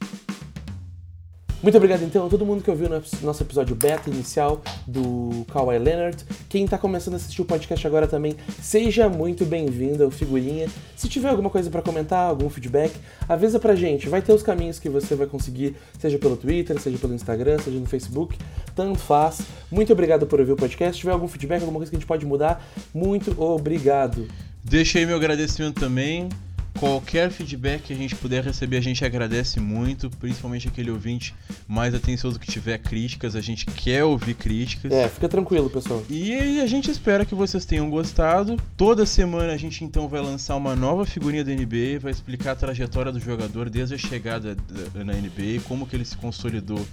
Muito 1.66 1.78
obrigado 1.78 2.04
então 2.04 2.24
a 2.24 2.28
todo 2.28 2.46
mundo 2.46 2.62
que 2.62 2.70
ouviu 2.70 2.88
no 2.88 3.02
nosso 3.22 3.42
episódio 3.42 3.74
beta 3.74 4.08
inicial 4.08 4.62
do 4.86 5.44
Kawhi 5.52 5.76
Leonard. 5.80 6.24
Quem 6.48 6.64
está 6.64 6.78
começando 6.78 7.14
a 7.14 7.16
assistir 7.16 7.42
o 7.42 7.44
podcast 7.44 7.84
agora 7.84 8.06
também, 8.06 8.36
seja 8.62 9.08
muito 9.08 9.44
bem-vindo 9.44 10.04
ao 10.04 10.10
Figurinha. 10.12 10.68
Se 10.94 11.08
tiver 11.08 11.28
alguma 11.28 11.50
coisa 11.50 11.68
para 11.68 11.82
comentar, 11.82 12.20
algum 12.20 12.48
feedback, 12.48 12.94
avisa 13.28 13.58
pra 13.58 13.74
gente. 13.74 14.08
Vai 14.08 14.22
ter 14.22 14.32
os 14.32 14.44
caminhos 14.44 14.78
que 14.78 14.88
você 14.88 15.16
vai 15.16 15.26
conseguir, 15.26 15.74
seja 15.98 16.16
pelo 16.20 16.36
Twitter, 16.36 16.80
seja 16.80 16.98
pelo 16.98 17.14
Instagram, 17.14 17.58
seja 17.58 17.80
no 17.80 17.86
Facebook, 17.86 18.38
tanto 18.76 19.00
faz. 19.00 19.40
Muito 19.68 19.92
obrigado 19.92 20.24
por 20.24 20.38
ouvir 20.38 20.52
o 20.52 20.56
podcast. 20.56 20.94
Se 20.94 21.00
tiver 21.00 21.14
algum 21.14 21.26
feedback, 21.26 21.62
alguma 21.62 21.80
coisa 21.80 21.90
que 21.90 21.96
a 21.96 21.98
gente 21.98 22.06
pode 22.06 22.24
mudar, 22.24 22.64
muito 22.94 23.34
obrigado. 23.42 24.28
Deixa 24.62 25.00
aí 25.00 25.06
meu 25.06 25.16
agradecimento 25.16 25.80
também. 25.80 26.28
Qualquer 26.78 27.30
feedback 27.30 27.82
que 27.84 27.92
a 27.92 27.96
gente 27.96 28.14
puder 28.16 28.42
receber, 28.44 28.76
a 28.76 28.80
gente 28.80 29.04
agradece 29.04 29.58
muito, 29.60 30.10
principalmente 30.10 30.68
aquele 30.68 30.90
ouvinte 30.90 31.34
mais 31.66 31.94
atencioso 31.94 32.38
que 32.38 32.46
tiver 32.50 32.78
críticas, 32.78 33.34
a 33.36 33.40
gente 33.40 33.66
quer 33.66 34.04
ouvir 34.04 34.34
críticas. 34.34 34.92
É, 34.92 35.08
fica 35.08 35.28
tranquilo, 35.28 35.68
pessoal. 35.70 36.02
E 36.10 36.60
a 36.60 36.66
gente 36.66 36.90
espera 36.90 37.24
que 37.24 37.34
vocês 37.34 37.64
tenham 37.64 37.88
gostado. 37.90 38.56
Toda 38.76 39.04
semana 39.06 39.52
a 39.52 39.56
gente 39.56 39.84
então 39.84 40.08
vai 40.08 40.20
lançar 40.20 40.56
uma 40.56 40.76
nova 40.76 41.04
figurinha 41.06 41.44
da 41.44 41.52
NBA, 41.52 41.98
vai 42.00 42.12
explicar 42.12 42.52
a 42.52 42.56
trajetória 42.56 43.10
do 43.12 43.20
jogador 43.20 43.68
desde 43.70 43.94
a 43.94 43.98
chegada 43.98 44.54
da- 44.94 45.04
na 45.04 45.12
NBA, 45.14 45.60
como 45.64 45.86
que 45.86 45.96
ele 45.96 46.04
se 46.04 46.16
consolidou 46.16 46.84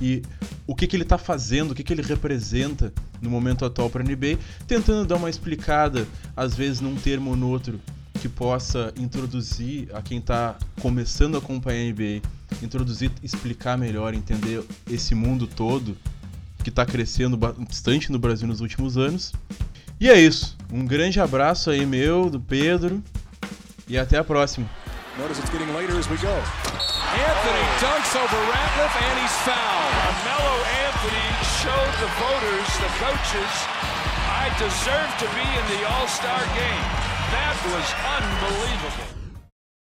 e 0.00 0.22
o 0.66 0.74
que, 0.74 0.86
que 0.86 0.96
ele 0.96 1.02
está 1.04 1.16
fazendo, 1.18 1.70
o 1.70 1.74
que, 1.74 1.82
que 1.84 1.92
ele 1.92 2.02
representa 2.02 2.92
no 3.20 3.30
momento 3.30 3.64
atual 3.64 3.88
para 3.88 4.02
a 4.02 4.04
NBA, 4.04 4.38
tentando 4.66 5.06
dar 5.06 5.16
uma 5.16 5.30
explicada, 5.30 6.06
às 6.36 6.54
vezes 6.56 6.80
num 6.80 6.96
termo 6.96 7.30
ou 7.30 7.36
no 7.36 7.48
outro, 7.48 7.80
que 8.22 8.28
possa 8.28 8.94
introduzir 8.96 9.88
a 9.92 10.00
quem 10.00 10.18
está 10.18 10.54
começando 10.80 11.34
a 11.34 11.38
acompanhar 11.38 11.80
a 11.80 11.92
NBA, 11.92 12.22
introduzir, 12.62 13.10
explicar 13.20 13.76
melhor, 13.76 14.14
entender 14.14 14.64
esse 14.88 15.12
mundo 15.12 15.44
todo 15.44 15.98
que 16.62 16.68
está 16.68 16.86
crescendo 16.86 17.36
bastante 17.36 18.12
no 18.12 18.20
Brasil 18.20 18.46
nos 18.46 18.60
últimos 18.60 18.96
anos. 18.96 19.32
E 19.98 20.08
é 20.08 20.20
isso. 20.20 20.56
Um 20.72 20.86
grande 20.86 21.18
abraço 21.18 21.68
aí 21.68 21.84
meu, 21.84 22.30
do 22.30 22.38
Pedro, 22.38 23.02
e 23.88 23.98
até 23.98 24.18
a 24.18 24.22
próxima. 24.22 24.70
Notice 25.18 25.40
it's 25.40 25.50
getting 25.50 25.74
later 25.74 25.98
as 25.98 26.08
we 26.08 26.16
go. 26.18 26.28
Anthony 26.30 27.64
dunks 27.82 28.14
over 28.14 28.40
Ratliff 28.54 28.94
and 29.02 29.18
he's 29.18 29.34
fouled. 29.42 29.92
Carmelo 29.98 30.62
Anthony 30.86 31.26
showed 31.58 31.92
the 31.98 32.10
voters, 32.22 32.70
the 32.78 32.90
coaches, 33.02 33.52
I 34.30 34.46
deserve 34.62 35.10
to 35.18 35.26
be 35.34 35.42
in 35.42 35.64
the 35.74 35.88
All-Star 35.90 36.38
game. 36.54 37.11
That 37.32 37.56
was 37.72 37.88
unbelievable. 38.20 39.21